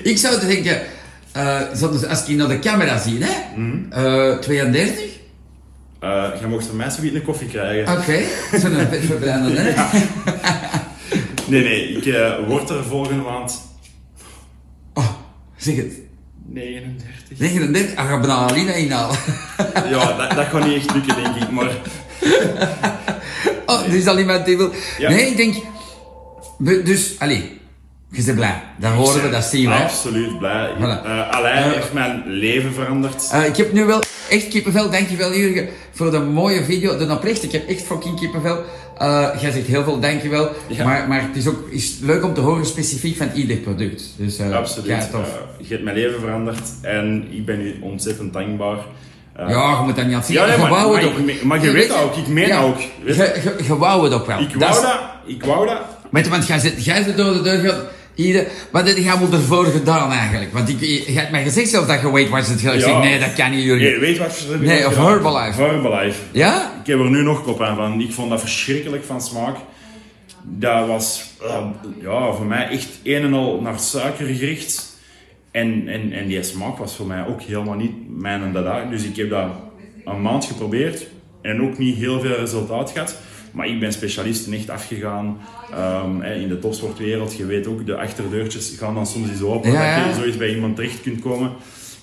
Ik 0.04 0.18
zou 0.18 0.40
denken, 0.48 0.82
zoals 1.74 2.06
als 2.06 2.26
ik 2.28 2.36
naar 2.36 2.48
de 2.48 2.60
camera 2.60 2.98
zie, 2.98 3.24
hè? 3.24 3.60
Mhm. 3.60 3.92
Eh, 3.92 4.38
32? 4.38 5.04
Eh 6.00 6.28
je 6.40 6.48
mocht 6.48 6.66
van 6.66 6.76
mij 6.76 6.90
zoiets 6.90 7.16
een 7.16 7.24
koffie 7.24 7.48
krijgen. 7.48 7.98
Oké, 7.98 8.22
zo'n 8.62 8.88
vet 8.90 9.06
verbranden, 9.06 9.56
hè? 9.56 9.74
Nee, 11.48 11.64
nee, 11.64 11.90
ik 11.90 12.06
eh, 12.06 12.48
word 12.48 12.70
er 12.70 12.84
volgende 12.84 13.24
maand... 13.24 13.62
Oh, 14.94 15.10
zeg 15.58 15.76
het. 15.76 15.94
39. 16.46 17.40
39? 17.40 17.96
Ah, 17.96 18.08
ga 18.08 18.28
Alina 18.28 18.74
inhalen. 18.74 19.18
Ja, 19.90 20.18
dat, 20.18 20.32
dat 20.36 20.46
gaat 20.46 20.66
niet 20.66 20.76
echt 20.76 20.94
lukken, 20.94 21.16
denk 21.16 21.36
ik. 21.36 21.52
Maar 21.52 21.72
Oh, 23.66 23.82
er 23.86 23.94
is 23.96 24.08
al 24.08 24.20
iemand 24.20 24.46
die 24.46 24.58
wil... 24.58 24.72
Ja. 24.98 25.10
Nee, 25.10 25.26
ik 25.28 25.38
denk... 25.38 25.56
Dus, 26.86 27.16
allee, 27.20 27.60
je 28.10 28.24
bent 28.24 28.36
blij. 28.38 28.62
Dat 28.80 28.92
horen 28.92 29.22
we, 29.24 29.30
dat 29.30 29.44
zien 29.44 29.70
we. 29.70 29.76
Absoluut 29.76 30.38
blij. 30.40 30.70
Voilà. 30.78 31.06
Eh, 31.06 31.30
Alain 31.30 31.72
heeft 31.72 31.94
mijn 31.94 32.24
leven 32.26 32.74
veranderd. 32.74 33.30
Eh, 33.32 33.46
ik 33.46 33.56
heb 33.58 33.72
nu 33.74 33.86
wel 33.86 34.02
echt 34.30 34.48
kippenvel. 34.48 34.90
Dankjewel 34.90 35.34
Jurgen 35.36 35.68
voor 35.92 36.12
de 36.12 36.20
mooie 36.20 36.64
video. 36.64 36.98
De 36.98 37.12
oprecht, 37.14 37.44
ik 37.44 37.52
heb 37.52 37.68
echt 37.68 37.82
fucking 37.82 38.20
kippenvel. 38.20 38.64
Eh, 38.98 39.28
jij 39.42 39.52
zegt 39.52 39.68
heel 39.68 39.84
veel 39.84 40.00
dankjewel. 40.00 40.50
Ja. 40.68 40.84
Maar, 40.84 41.08
maar 41.08 41.22
het 41.22 41.36
is 41.36 41.48
ook 41.48 41.68
is 41.70 41.98
leuk 42.02 42.24
om 42.24 42.34
te 42.34 42.42
horen 42.42 42.66
specifiek 42.66 43.18
van 43.18 43.30
ieder 43.34 43.58
product. 43.58 44.04
Dus, 44.18 44.38
eh, 44.38 44.52
Absoluut. 44.52 44.88
Ja, 44.90 45.08
tof. 45.12 45.22
Eh, 45.28 45.68
je 45.68 45.74
hebt 45.74 45.84
mijn 45.84 45.96
leven 45.96 46.20
veranderd 46.20 46.70
en 46.82 47.28
ik 47.32 47.46
ben 47.46 47.62
u 47.62 47.76
ontzettend 47.82 48.34
dankbaar. 48.34 48.78
Eh, 49.36 49.50
ja, 49.50 49.78
je 49.80 49.84
moet 49.86 49.96
dat 49.96 50.06
niet 50.06 50.16
aan 50.16 50.24
zien. 50.24 50.36
Ja, 50.36 50.42
nee, 50.46 50.52
je 50.56 50.62
maar- 50.62 50.70
maar 51.44 51.64
je 51.64 51.72
weet 51.72 51.92
ook, 52.04 52.16
ik 52.16 52.28
meen 52.28 52.54
ook. 52.56 52.78
Weet 53.04 53.16
Je, 53.16 53.40
je, 53.44 53.64
je 53.64 53.78
wou 53.78 54.04
het 54.04 54.14
ook 54.14 54.26
wel. 54.26 54.40
Ik 54.40 54.56
wou 54.56 54.82
dat, 54.82 55.00
ik 55.26 55.44
wou 55.44 55.68
dat. 55.68 55.82
Weet 56.12 56.26
je, 56.26 56.32
want 56.32 56.48
jij 56.48 56.60
zit, 56.60 56.86
jij 56.86 57.04
zit 57.04 57.18
door 57.18 57.34
de 57.34 57.42
deur 57.42 57.70
gaan. 57.70 57.82
Ieder, 58.16 58.48
wat 58.72 58.88
heb 58.88 58.98
jij 58.98 59.14
ervoor 59.32 59.66
gedaan 59.66 60.12
eigenlijk? 60.12 60.54
Want 60.54 60.70
ik, 60.70 60.80
je 60.80 61.12
hebt 61.12 61.32
mij 61.32 61.44
gezegd 61.44 61.70
zelfs 61.70 61.88
dat 61.88 62.02
je 62.02 62.12
weet 62.12 62.30
was 62.30 62.48
het. 62.48 62.64
Ik 62.64 62.74
Ja. 62.74 62.80
zeg, 62.80 63.00
nee, 63.00 63.20
dat 63.20 63.34
kan 63.34 63.52
niet, 63.52 63.64
Jurgen. 63.64 63.86
Nee, 63.86 64.00
weet 64.00 64.16
je 64.16 64.22
wat 64.22 64.40
je 64.40 64.58
Nee, 64.60 64.88
of 64.88 64.96
Herbalife. 64.96 65.62
Herbalife. 65.62 66.20
Ja? 66.32 66.72
Ik 66.82 66.88
heb 66.88 67.00
er 67.00 67.10
nu 67.10 67.22
nog 67.22 67.44
kop 67.44 67.62
aan 67.62 67.76
van. 67.76 68.02
Ik 68.02 68.12
vond 68.14 68.30
dat 68.30 68.40
verschrikkelijk 68.40 69.04
van 69.04 69.22
smaak. 69.22 69.56
Dat 70.44 70.88
was 70.88 71.24
eh, 71.42 71.66
ja, 72.02 72.32
voor 72.34 72.46
mij 72.46 72.68
echt 72.68 72.88
een 73.04 73.24
en 73.24 73.34
al 73.34 73.62
naar 73.62 73.80
suiker 73.80 74.26
gericht. 74.26 74.94
En, 75.52 75.88
en, 75.88 76.12
en 76.12 76.28
die 76.28 76.44
smaak 76.44 76.78
was 76.78 76.96
voor 76.96 77.06
mij 77.06 77.26
ook 77.28 77.42
helemaal 77.42 77.76
niet 77.76 77.92
mijn 78.18 78.42
en 78.44 78.54
dat. 78.54 78.90
Dus 78.90 79.04
ik 79.04 79.16
heb 79.16 79.30
dat 79.30 79.48
een 80.06 80.22
maand 80.22 80.46
geprobeerd 80.46 81.06
en 81.42 81.62
ook 81.62 81.78
niet 81.78 81.96
heel 81.98 82.20
veel 82.20 82.36
resultaat 82.36 82.92
gehad. 82.92 83.16
Maar 83.56 83.68
ik 83.68 83.80
ben 83.80 83.94
specialisten 83.94 84.54
echt 84.54 84.70
afgegaan 84.70 85.38
Ehm, 85.76 86.22
in 86.22 86.48
de 86.48 86.60
topsportwereld. 86.60 87.36
Je 87.36 87.46
weet 87.46 87.68
ook, 87.68 87.86
de 87.86 87.98
achterdeurtjes 87.98 88.76
gaan 88.78 88.94
dan 88.96 89.08
soms 89.08 89.30
eens 89.30 89.42
open. 89.42 89.72
Ja. 89.72 89.98
Dat 89.98 90.14
je 90.14 90.20
zoiets 90.20 90.38
bij 90.38 90.54
iemand 90.54 90.76
terecht 90.76 91.02
kunt 91.02 91.22
komen. 91.22 91.52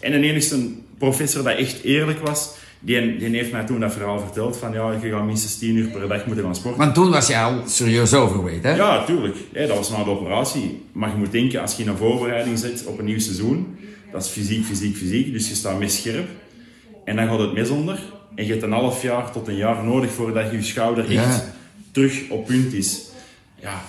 En 0.00 0.20
de 0.20 0.28
enigste 0.28 0.56
professor 0.98 1.42
dat 1.42 1.56
echt 1.56 1.82
eerlijk 1.82 2.18
was, 2.18 2.54
die, 2.80 3.16
die 3.16 3.28
heeft 3.28 3.52
mij 3.52 3.64
toen 3.64 3.80
dat 3.80 3.92
verhaal 3.92 4.20
verteld 4.20 4.56
van 4.56 4.72
ja, 4.72 4.92
je 5.02 5.10
gaat 5.10 5.24
minstens 5.24 5.58
10 5.58 5.76
uur 5.76 5.88
per 5.88 6.08
dag 6.08 6.26
moeten 6.26 6.44
gaan 6.44 6.54
sporten. 6.54 6.80
Want 6.80 6.94
toen 6.94 7.10
was 7.10 7.26
je 7.26 7.38
al 7.38 7.62
serieus 7.66 8.14
overweight, 8.14 8.62
hè? 8.62 8.74
Ja, 8.74 9.04
tuurlijk. 9.04 9.36
Dat 9.52 9.68
was 9.68 9.90
na 9.90 10.04
de 10.04 10.10
operatie. 10.10 10.82
Maar 10.92 11.10
je 11.10 11.16
moet 11.16 11.32
denken, 11.32 11.60
als 11.60 11.76
je 11.76 11.82
in 11.82 11.88
een 11.88 11.96
voorbereiding 11.96 12.58
zit 12.58 12.84
op 12.86 12.98
een 12.98 13.04
nieuw 13.04 13.20
seizoen, 13.20 13.76
dat 14.12 14.24
is 14.24 14.28
fysiek, 14.28 14.64
fysiek, 14.64 14.96
fysiek. 14.96 15.32
Dus 15.32 15.48
je 15.48 15.54
staat 15.54 15.78
mes 15.78 15.96
scherp. 15.96 16.28
En 17.04 17.16
dan 17.16 17.28
gaat 17.28 17.38
het 17.38 17.52
mes 17.52 17.68
onder. 17.68 17.98
En 18.34 18.44
je 18.44 18.50
hebt 18.50 18.62
een 18.62 18.72
half 18.72 19.02
jaar 19.02 19.30
tot 19.32 19.48
een 19.48 19.56
jaar 19.56 19.84
nodig 19.84 20.10
voordat 20.12 20.50
je 20.50 20.56
je 20.56 20.62
schouder 20.62 21.04
echt 21.04 21.12
Ja. 21.14 21.44
terug 21.92 22.20
op 22.30 22.46
punt 22.46 22.72
is. 22.72 23.00
Ja, 23.60 23.80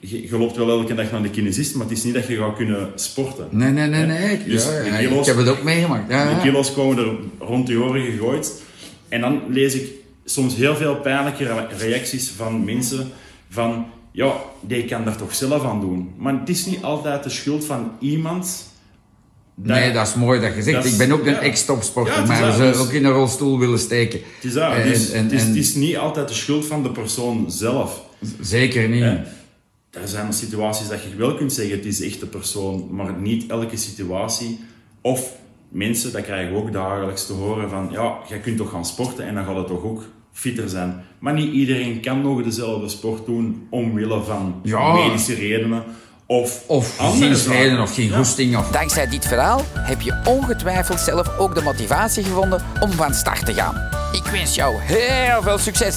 je, 0.00 0.22
je 0.28 0.38
loopt 0.38 0.56
wel 0.56 0.68
elke 0.68 0.94
dag 0.94 1.10
naar 1.10 1.22
de 1.22 1.30
kinesist, 1.30 1.74
maar 1.74 1.86
het 1.86 1.96
is 1.96 2.04
niet 2.04 2.14
dat 2.14 2.26
je 2.26 2.36
gaat 2.36 2.56
kunnen 2.56 2.90
sporten. 2.94 3.48
Nee, 3.50 3.70
nee, 3.70 3.88
nee, 3.88 4.06
nee. 4.06 4.32
Ik, 4.32 4.44
Dus 4.44 4.64
ja, 4.64 4.96
kilo's- 4.98 5.20
ik 5.28 5.34
heb 5.34 5.36
het 5.46 5.48
ook 5.48 5.62
meegemaakt. 5.62 6.10
Ja, 6.10 6.34
De 6.34 6.40
kilo's 6.40 6.72
komen 6.72 6.98
er 6.98 7.14
rond 7.46 7.68
je 7.68 7.78
oren 7.82 8.02
gegooid. 8.12 8.62
En 9.08 9.20
dan 9.20 9.42
lees 9.48 9.74
ik 9.74 9.90
soms 10.24 10.54
heel 10.54 10.76
veel 10.76 10.96
pijnlijke 10.96 11.44
re- 11.44 11.66
reacties 11.78 12.28
van 12.30 12.64
mensen 12.64 13.10
van... 13.50 13.86
Ja, 14.12 14.32
die 14.60 14.84
kan 14.84 15.04
daar 15.04 15.16
toch 15.16 15.34
zelf 15.34 15.64
aan 15.64 15.80
doen. 15.80 16.14
Maar 16.16 16.38
het 16.40 16.48
is 16.48 16.66
niet 16.66 16.82
altijd 16.82 17.22
de 17.22 17.30
schuld 17.30 17.64
van 17.64 17.90
iemand... 18.00 18.74
dat- 19.56 19.76
Nee, 19.76 19.92
dat 19.92 20.06
is 20.06 20.14
mooi 20.14 20.40
dat 20.40 20.54
je 20.54 20.62
zegt. 20.62 20.76
Dat 20.76 20.84
is- 20.84 20.92
ik 20.92 20.98
ben 20.98 21.12
ook 21.12 21.26
een 21.26 21.32
ja. 21.32 21.40
ex-topsporter, 21.40 22.14
Ja, 22.14 22.26
maar 22.26 22.52
we 22.52 22.58
dus- 22.58 22.76
ook 22.76 22.90
in 22.92 23.04
een 23.04 23.12
rolstoel 23.12 23.58
willen 23.58 23.78
steken. 23.78 24.20
Het 24.34 24.44
is, 24.44 24.52
dat. 24.52 24.72
En- 24.72 24.88
Dus 24.88 25.10
en- 25.10 25.22
het, 25.22 25.32
is, 25.32 25.40
en- 25.42 25.46
het 25.48 25.56
is 25.56 25.74
niet 25.74 25.96
altijd 25.96 26.28
de 26.28 26.34
schuld 26.34 26.66
van 26.66 26.82
de 26.82 26.90
persoon 26.90 27.50
zelf. 27.50 28.02
Zeker 28.40 28.88
niet. 28.88 29.02
Er 29.90 30.08
zijn 30.08 30.32
situaties 30.32 30.88
dat 30.88 31.02
je 31.02 31.16
wel 31.16 31.34
kunt 31.34 31.52
zeggen, 31.52 31.76
het 31.76 31.84
is 31.86 32.00
echt 32.02 32.20
de 32.20 32.26
persoon, 32.26 32.88
maar 32.90 33.12
niet 33.20 33.50
elke 33.50 33.76
situatie. 33.76 34.58
Of 35.00 35.32
mensen, 35.68 36.12
dat 36.12 36.22
krijgen 36.22 36.52
we 36.52 36.58
ook 36.58 36.72
dagelijks 36.72 37.26
te 37.26 37.32
horen 37.32 37.70
van, 37.70 37.88
ja, 37.92 38.16
jij 38.28 38.38
kunt 38.38 38.56
toch 38.56 38.70
gaan 38.70 38.86
sporten 38.86 39.26
en 39.26 39.34
dan 39.34 39.44
gaat 39.44 39.56
het 39.56 39.66
toch 39.66 39.82
ook 39.84 40.02
fitter 40.32 40.68
zijn. 40.68 41.04
Maar 41.18 41.32
niet 41.34 41.52
iedereen 41.52 42.00
kan 42.00 42.20
nog 42.22 42.42
dezelfde 42.42 42.88
sport 42.88 43.26
doen 43.26 43.66
omwille 43.70 44.22
van 44.22 44.60
Ja. 44.62 44.92
medische 44.92 45.34
redenen 45.34 45.82
of, 46.26 46.62
Of 46.66 46.94
zinsreden 47.16 47.68
zaken. 47.68 47.80
of 47.82 47.94
geen 47.94 48.08
Ja. 48.08 48.16
goesting. 48.16 48.56
Of... 48.56 48.68
Dankzij 48.70 49.08
dit 49.08 49.26
verhaal 49.26 49.62
heb 49.78 50.00
je 50.00 50.20
ongetwijfeld 50.24 51.00
zelf 51.00 51.38
ook 51.38 51.54
de 51.54 51.62
motivatie 51.62 52.24
gevonden 52.24 52.62
om 52.80 52.92
van 52.92 53.14
start 53.14 53.46
te 53.46 53.54
gaan. 53.54 53.74
Ik 54.12 54.24
wens 54.32 54.54
jou 54.54 54.76
heel 54.80 55.42
veel 55.42 55.58
succes! 55.58 55.96